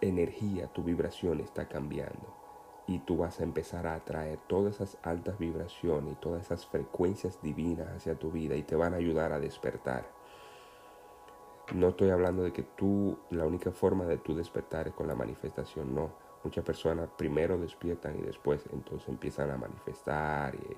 energía, 0.00 0.68
tu 0.68 0.82
vibración 0.82 1.40
está 1.40 1.68
cambiando 1.68 2.41
y 2.86 2.98
tú 3.00 3.16
vas 3.16 3.40
a 3.40 3.44
empezar 3.44 3.86
a 3.86 3.94
atraer 3.94 4.38
todas 4.48 4.76
esas 4.76 4.98
altas 5.02 5.38
vibraciones 5.38 6.12
y 6.12 6.16
todas 6.16 6.42
esas 6.42 6.66
frecuencias 6.66 7.40
divinas 7.42 7.88
hacia 7.88 8.18
tu 8.18 8.30
vida 8.30 8.56
y 8.56 8.62
te 8.62 8.74
van 8.74 8.94
a 8.94 8.96
ayudar 8.96 9.32
a 9.32 9.38
despertar. 9.38 10.06
No 11.74 11.88
estoy 11.90 12.10
hablando 12.10 12.42
de 12.42 12.52
que 12.52 12.64
tú, 12.64 13.18
la 13.30 13.46
única 13.46 13.70
forma 13.70 14.04
de 14.04 14.18
tú 14.18 14.34
despertar 14.34 14.88
es 14.88 14.94
con 14.94 15.06
la 15.06 15.14
manifestación, 15.14 15.94
no. 15.94 16.10
Muchas 16.44 16.64
personas 16.64 17.08
primero 17.16 17.56
despiertan 17.56 18.18
y 18.18 18.22
después 18.22 18.66
entonces 18.72 19.08
empiezan 19.08 19.50
a 19.50 19.56
manifestar 19.56 20.56
y, 20.56 20.76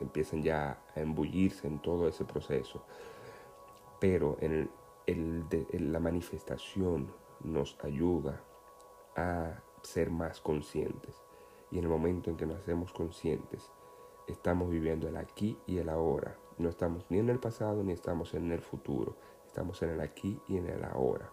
empiezan 0.00 0.42
ya 0.42 0.78
a 0.94 1.00
embullirse 1.00 1.66
en 1.66 1.80
todo 1.80 2.06
ese 2.06 2.24
proceso. 2.24 2.84
Pero 3.98 4.36
en 4.40 4.68
la 5.92 5.98
manifestación 5.98 7.10
nos 7.42 7.76
ayuda 7.82 8.40
a 9.16 9.60
ser 9.82 10.10
más 10.10 10.40
conscientes. 10.40 11.14
Y 11.72 11.78
en 11.78 11.84
el 11.84 11.90
momento 11.90 12.30
en 12.30 12.36
que 12.36 12.46
nos 12.46 12.58
hacemos 12.58 12.92
conscientes, 12.92 13.70
estamos 14.28 14.70
viviendo 14.70 15.08
el 15.08 15.16
aquí 15.16 15.58
y 15.66 15.78
el 15.78 15.88
ahora. 15.88 16.36
No 16.58 16.68
estamos 16.68 17.06
ni 17.08 17.18
en 17.18 17.30
el 17.30 17.40
pasado 17.40 17.82
ni 17.82 17.92
estamos 17.92 18.34
en 18.34 18.52
el 18.52 18.60
futuro. 18.60 19.16
Estamos 19.46 19.82
en 19.82 19.90
el 19.90 20.00
aquí 20.00 20.38
y 20.48 20.58
en 20.58 20.68
el 20.68 20.84
ahora. 20.84 21.32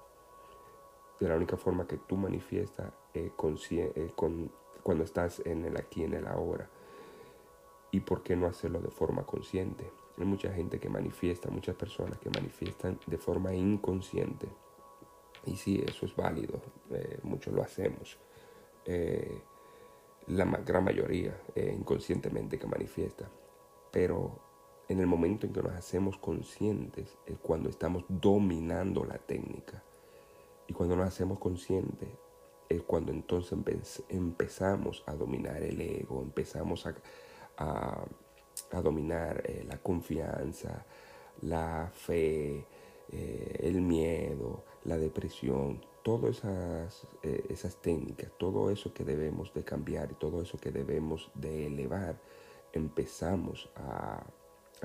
De 1.19 1.27
la 1.27 1.35
única 1.35 1.57
forma 1.57 1.85
que 1.85 1.97
tú 1.97 2.15
manifiestas 2.15 2.93
cuando 4.83 5.03
estás 5.03 5.41
en 5.45 5.65
el 5.65 5.77
aquí 5.77 6.01
y 6.01 6.05
en 6.05 6.13
el 6.13 6.27
ahora. 6.27 6.69
¿Y 7.91 7.99
por 7.99 8.23
qué 8.23 8.35
no 8.35 8.47
hacerlo 8.47 8.79
de 8.79 8.89
forma 8.89 9.25
consciente? 9.25 9.91
Hay 10.17 10.25
mucha 10.25 10.51
gente 10.53 10.79
que 10.79 10.89
manifiesta, 10.89 11.49
muchas 11.49 11.75
personas 11.75 12.17
que 12.19 12.29
manifiestan 12.29 12.99
de 13.07 13.17
forma 13.17 13.53
inconsciente. 13.53 14.47
Y 15.45 15.55
sí, 15.55 15.83
eso 15.85 16.05
es 16.05 16.15
válido, 16.15 16.61
eh, 16.91 17.19
muchos 17.23 17.53
lo 17.53 17.61
hacemos. 17.61 18.17
Eh, 18.85 19.41
la 20.27 20.45
gran 20.45 20.83
mayoría 20.83 21.35
eh, 21.55 21.75
inconscientemente 21.77 22.57
que 22.57 22.67
manifiesta. 22.67 23.29
Pero 23.91 24.39
en 24.87 24.99
el 24.99 25.07
momento 25.07 25.45
en 25.45 25.53
que 25.53 25.61
nos 25.61 25.73
hacemos 25.73 26.17
conscientes 26.17 27.17
es 27.25 27.37
cuando 27.39 27.69
estamos 27.69 28.03
dominando 28.07 29.05
la 29.05 29.17
técnica. 29.17 29.83
Y 30.67 30.73
cuando 30.73 30.95
nos 30.95 31.07
hacemos 31.07 31.39
conscientes 31.39 32.09
es 32.69 32.83
cuando 32.83 33.11
entonces 33.11 34.03
empezamos 34.09 35.03
a 35.07 35.15
dominar 35.15 35.63
el 35.63 35.81
ego, 35.81 36.21
empezamos 36.21 36.85
a 37.57 38.05
dominar 38.81 39.41
eh, 39.45 39.65
la 39.67 39.79
confianza, 39.79 40.85
la 41.41 41.91
fe, 41.93 42.65
eh, 43.11 43.59
el 43.61 43.81
miedo, 43.81 44.63
la 44.83 44.97
depresión, 44.97 45.81
todas 46.03 46.37
esas, 46.37 47.07
eh, 47.23 47.45
esas 47.49 47.75
técnicas, 47.77 48.31
todo 48.37 48.69
eso 48.69 48.93
que 48.93 49.03
debemos 49.03 49.53
de 49.53 49.63
cambiar 49.63 50.11
y 50.11 50.15
todo 50.15 50.41
eso 50.41 50.57
que 50.57 50.71
debemos 50.71 51.31
de 51.35 51.67
elevar, 51.67 52.19
empezamos 52.73 53.69
a, 53.75 54.23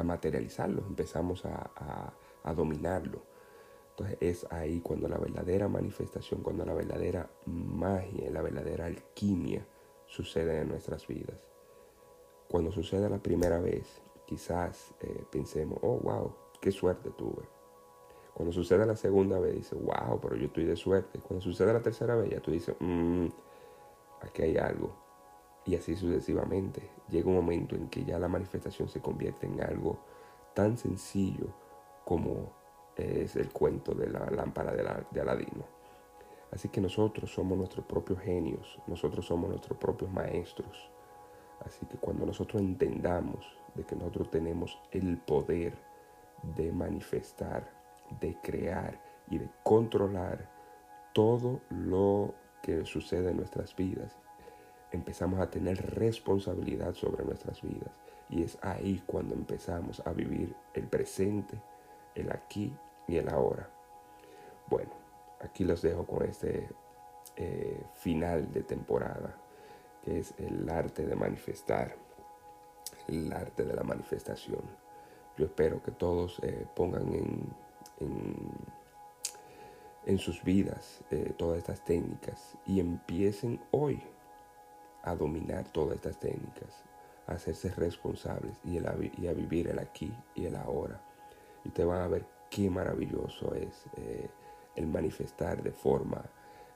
materializarlo, 0.03 0.83
empezamos 0.87 1.45
a, 1.45 2.13
dominarlo. 2.55 3.23
Entonces 3.91 4.19
es 4.21 4.53
ahí 4.53 4.81
cuando 4.81 5.09
la 5.09 5.19
verdadera 5.19 5.69
manifestación, 5.69 6.43
cuando 6.43 6.65
la 6.65 6.75
verdadera 6.75 7.31
magia, 7.47 8.29
la 8.31 8.43
verdadera 8.43 8.87
alquimia 8.87 9.67
sucede 10.07 10.61
en 10.61 10.69
nuestras 10.69 11.07
vidas. 11.07 11.49
Cuando 12.49 12.71
suceda 12.73 13.09
la 13.09 13.23
primera 13.23 13.61
vez, 13.61 14.03
quizás 14.27 14.95
eh, 15.01 15.25
pensemos, 15.31 15.79
oh, 15.83 15.99
wow, 16.01 16.35
qué 16.61 16.71
suerte 16.71 17.11
tuve. 17.11 17.54
Cuando 18.35 18.53
suceda 18.53 18.85
la 18.85 18.97
segunda 18.97 19.39
vez, 19.39 19.55
dices, 19.55 19.79
wow, 19.81 20.21
pero 20.21 20.37
yo 20.37 20.47
estoy 20.47 20.65
de 20.65 20.77
suerte. 20.77 21.21
Cuando 21.21 21.41
suceda 21.41 21.73
la 21.73 21.83
tercera 21.83 22.17
vez, 22.17 22.31
ya 22.31 22.41
tú 22.41 22.51
dices, 22.51 22.75
mmm, 22.81 23.27
aquí 24.21 24.43
hay 24.43 24.57
algo. 24.57 24.93
Y 25.65 25.77
así 25.77 25.95
sucesivamente. 25.95 26.91
Llega 27.09 27.29
un 27.29 27.37
momento 27.37 27.77
en 27.77 27.89
que 27.89 28.05
ya 28.05 28.19
la 28.19 28.29
manifestación 28.29 28.89
se 28.89 29.01
convierte 29.01 29.47
en 29.47 29.63
algo 29.63 29.99
tan 30.53 30.77
sencillo 30.77 31.47
como 32.05 32.53
es 32.97 33.37
el 33.37 33.51
cuento 33.51 33.95
de 33.95 34.09
la 34.09 34.27
lámpara 34.31 34.73
de, 34.73 35.21
Aladino. 35.21 35.65
Así 36.51 36.69
que 36.69 36.81
nosotros 36.81 37.33
somos 37.33 37.59
nuestros 37.59 37.85
propios 37.87 38.21
genios, 38.21 38.79
nosotros 38.87 39.27
somos 39.27 39.51
nuestros 39.51 39.79
propios 39.79 40.11
maestros. 40.11 40.91
Así 41.61 41.87
que 41.87 41.97
cuando 41.99 42.27
nosotros 42.27 42.61
entendamos 42.61 43.45
de 43.75 43.85
que 43.85 43.97
nosotros 43.97 44.31
tenemos 44.31 44.79
el 44.93 45.19
poder 45.19 45.77
de 46.57 46.71
manifestar, 46.71 47.84
de 48.21 48.37
crear 48.43 49.01
y 49.29 49.39
de 49.39 49.51
controlar 49.63 50.51
todo 51.13 51.61
lo 51.71 52.35
que 52.63 52.85
sucede 52.85 53.31
en 53.31 53.37
nuestras 53.37 53.75
vidas, 53.77 54.17
empezamos 54.91 55.41
a 55.41 55.51
tener 55.51 55.95
responsabilidad 55.97 56.95
sobre 56.95 57.25
nuestras 57.25 57.61
vidas. 57.63 57.91
Y 58.29 58.43
es 58.43 58.59
ahí 58.63 59.03
cuando 59.07 59.35
empezamos 59.35 60.01
a 60.07 60.13
vivir 60.13 60.55
el 60.73 60.87
presente, 60.89 61.61
el 62.15 62.33
aquí 62.33 62.75
y 63.07 63.17
el 63.17 63.29
ahora. 63.29 63.69
Bueno, 64.69 64.93
aquí 65.41 65.65
los 65.65 65.83
dejo 65.83 66.07
con 66.07 66.23
este 66.23 66.69
eh, 67.37 67.83
final 67.95 68.51
de 68.53 68.63
temporada, 68.63 69.37
que 70.03 70.21
es 70.21 70.35
el 70.39 70.69
arte 70.71 71.05
de 71.05 71.15
manifestar, 71.15 71.97
el 73.09 73.33
arte 73.33 73.65
de 73.65 73.75
la 73.75 73.83
manifestación. 73.83 74.63
Yo 75.37 75.47
espero 75.47 75.83
que 75.83 75.91
todos 75.91 76.39
eh, 76.43 76.67
pongan 76.75 77.13
en, 77.13 77.53
en, 78.01 78.59
sus 80.19 80.43
vidas 80.45 81.03
eh, 81.11 81.35
todas 81.37 81.59
estas 81.59 81.85
técnicas 81.85 82.57
y 82.67 82.81
empiecen 82.81 83.61
hoy 83.73 84.03
a 85.03 85.15
dominar 85.15 85.69
todas 85.73 85.97
estas 85.97 86.19
técnicas, 86.19 86.85
a 87.27 87.33
hacerse 87.33 87.71
responsables 87.71 88.61
y, 88.65 88.79
y 89.21 89.27
a 89.27 89.33
vivir 89.33 89.69
el 89.69 89.79
aquí 89.79 90.13
y 90.35 90.47
el 90.47 90.57
ahora. 90.57 91.01
Y 91.65 91.69
ustedes 91.69 91.89
van 91.89 92.03
a 92.03 92.09
ver 92.09 92.27
qué 92.51 92.71
maravilloso 92.71 93.55
es 93.55 93.87
eh, 93.97 94.31
el 94.77 94.87
manifestar 94.87 95.63
de 95.63 95.73
forma 95.73 96.23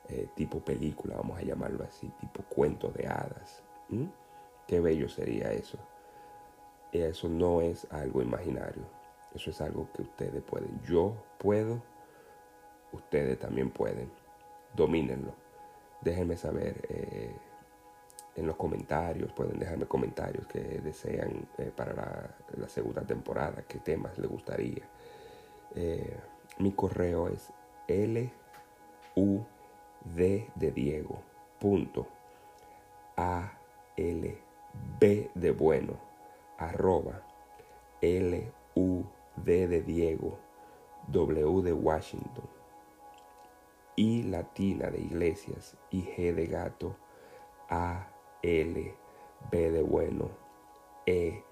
eh, 0.08 0.28
tipo 0.34 0.60
película, 0.60 1.16
vamos 1.16 1.38
a 1.38 1.42
llamarlo 1.42 1.84
así, 1.84 2.10
tipo 2.20 2.42
cuento 2.44 2.90
de 2.90 3.06
hadas. 3.06 3.62
Qué 4.66 4.80
bello 4.80 5.08
sería 5.08 5.52
eso. 5.52 5.78
Eso 6.92 7.28
no 7.28 7.60
es 7.60 7.86
algo 7.90 8.22
imaginario, 8.22 8.84
eso 9.34 9.50
es 9.50 9.60
algo 9.60 9.88
que 9.92 10.02
ustedes 10.02 10.42
pueden. 10.42 10.80
Yo 10.82 11.14
puedo, 11.38 11.82
ustedes 12.92 13.38
también 13.38 13.70
pueden. 13.70 14.10
Domínenlo. 14.74 15.32
Déjenme 16.00 16.36
saber 16.36 16.86
eh, 16.88 17.34
en 18.36 18.46
los 18.46 18.56
comentarios, 18.56 19.32
pueden 19.32 19.58
dejarme 19.58 19.86
comentarios 19.86 20.46
que 20.46 20.60
desean 20.60 21.48
para 21.74 21.92
la, 22.56 22.68
segunda 22.68 23.02
temporada, 23.02 23.64
qué 23.66 23.78
temas 23.78 24.16
les 24.18 24.30
gustaría. 24.30 24.88
Eh, 25.74 26.16
mi 26.58 26.72
correo 26.72 27.28
es 27.28 27.52
L 27.88 28.30
U 29.16 29.40
D 30.04 30.48
de 30.54 30.70
Diego 30.70 31.20
punto 31.58 32.06
A 33.16 33.52
L 33.96 34.38
B 35.00 35.30
de 35.34 35.50
bueno 35.50 35.94
arroba 36.58 37.20
L 38.00 38.52
U 38.76 39.02
D 39.44 39.68
de 39.68 39.82
Diego 39.82 40.38
W 41.08 41.62
de 41.62 41.72
Washington 41.72 42.48
I 43.96 44.22
latina 44.22 44.90
de 44.90 45.00
iglesias 45.00 45.76
y 45.90 46.02
G 46.02 46.32
de 46.34 46.46
gato 46.46 46.96
A 47.68 48.08
L 48.42 48.94
B 49.50 49.70
de 49.70 49.82
bueno 49.82 50.30
E 51.06 51.42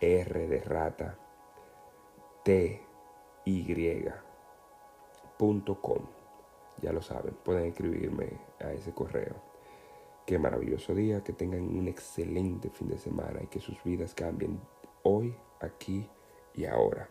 R 0.00 0.48
de 0.48 0.60
rata 0.60 1.18
T 2.42 2.82
y.com. 3.44 4.20
Ya 6.82 6.92
lo 6.92 7.02
saben, 7.02 7.34
pueden 7.42 7.66
escribirme 7.66 8.38
a 8.60 8.72
ese 8.72 8.92
correo. 8.92 9.36
Qué 10.26 10.38
maravilloso 10.38 10.94
día, 10.94 11.24
que 11.24 11.32
tengan 11.32 11.62
un 11.62 11.88
excelente 11.88 12.70
fin 12.70 12.88
de 12.88 12.98
semana 12.98 13.42
y 13.42 13.46
que 13.46 13.60
sus 13.60 13.82
vidas 13.82 14.14
cambien 14.14 14.60
hoy, 15.02 15.34
aquí 15.60 16.08
y 16.54 16.66
ahora. 16.66 17.08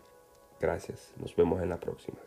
Gracias, 0.59 1.13
nos 1.17 1.35
vemos 1.35 1.61
en 1.61 1.69
la 1.69 1.79
próxima. 1.79 2.19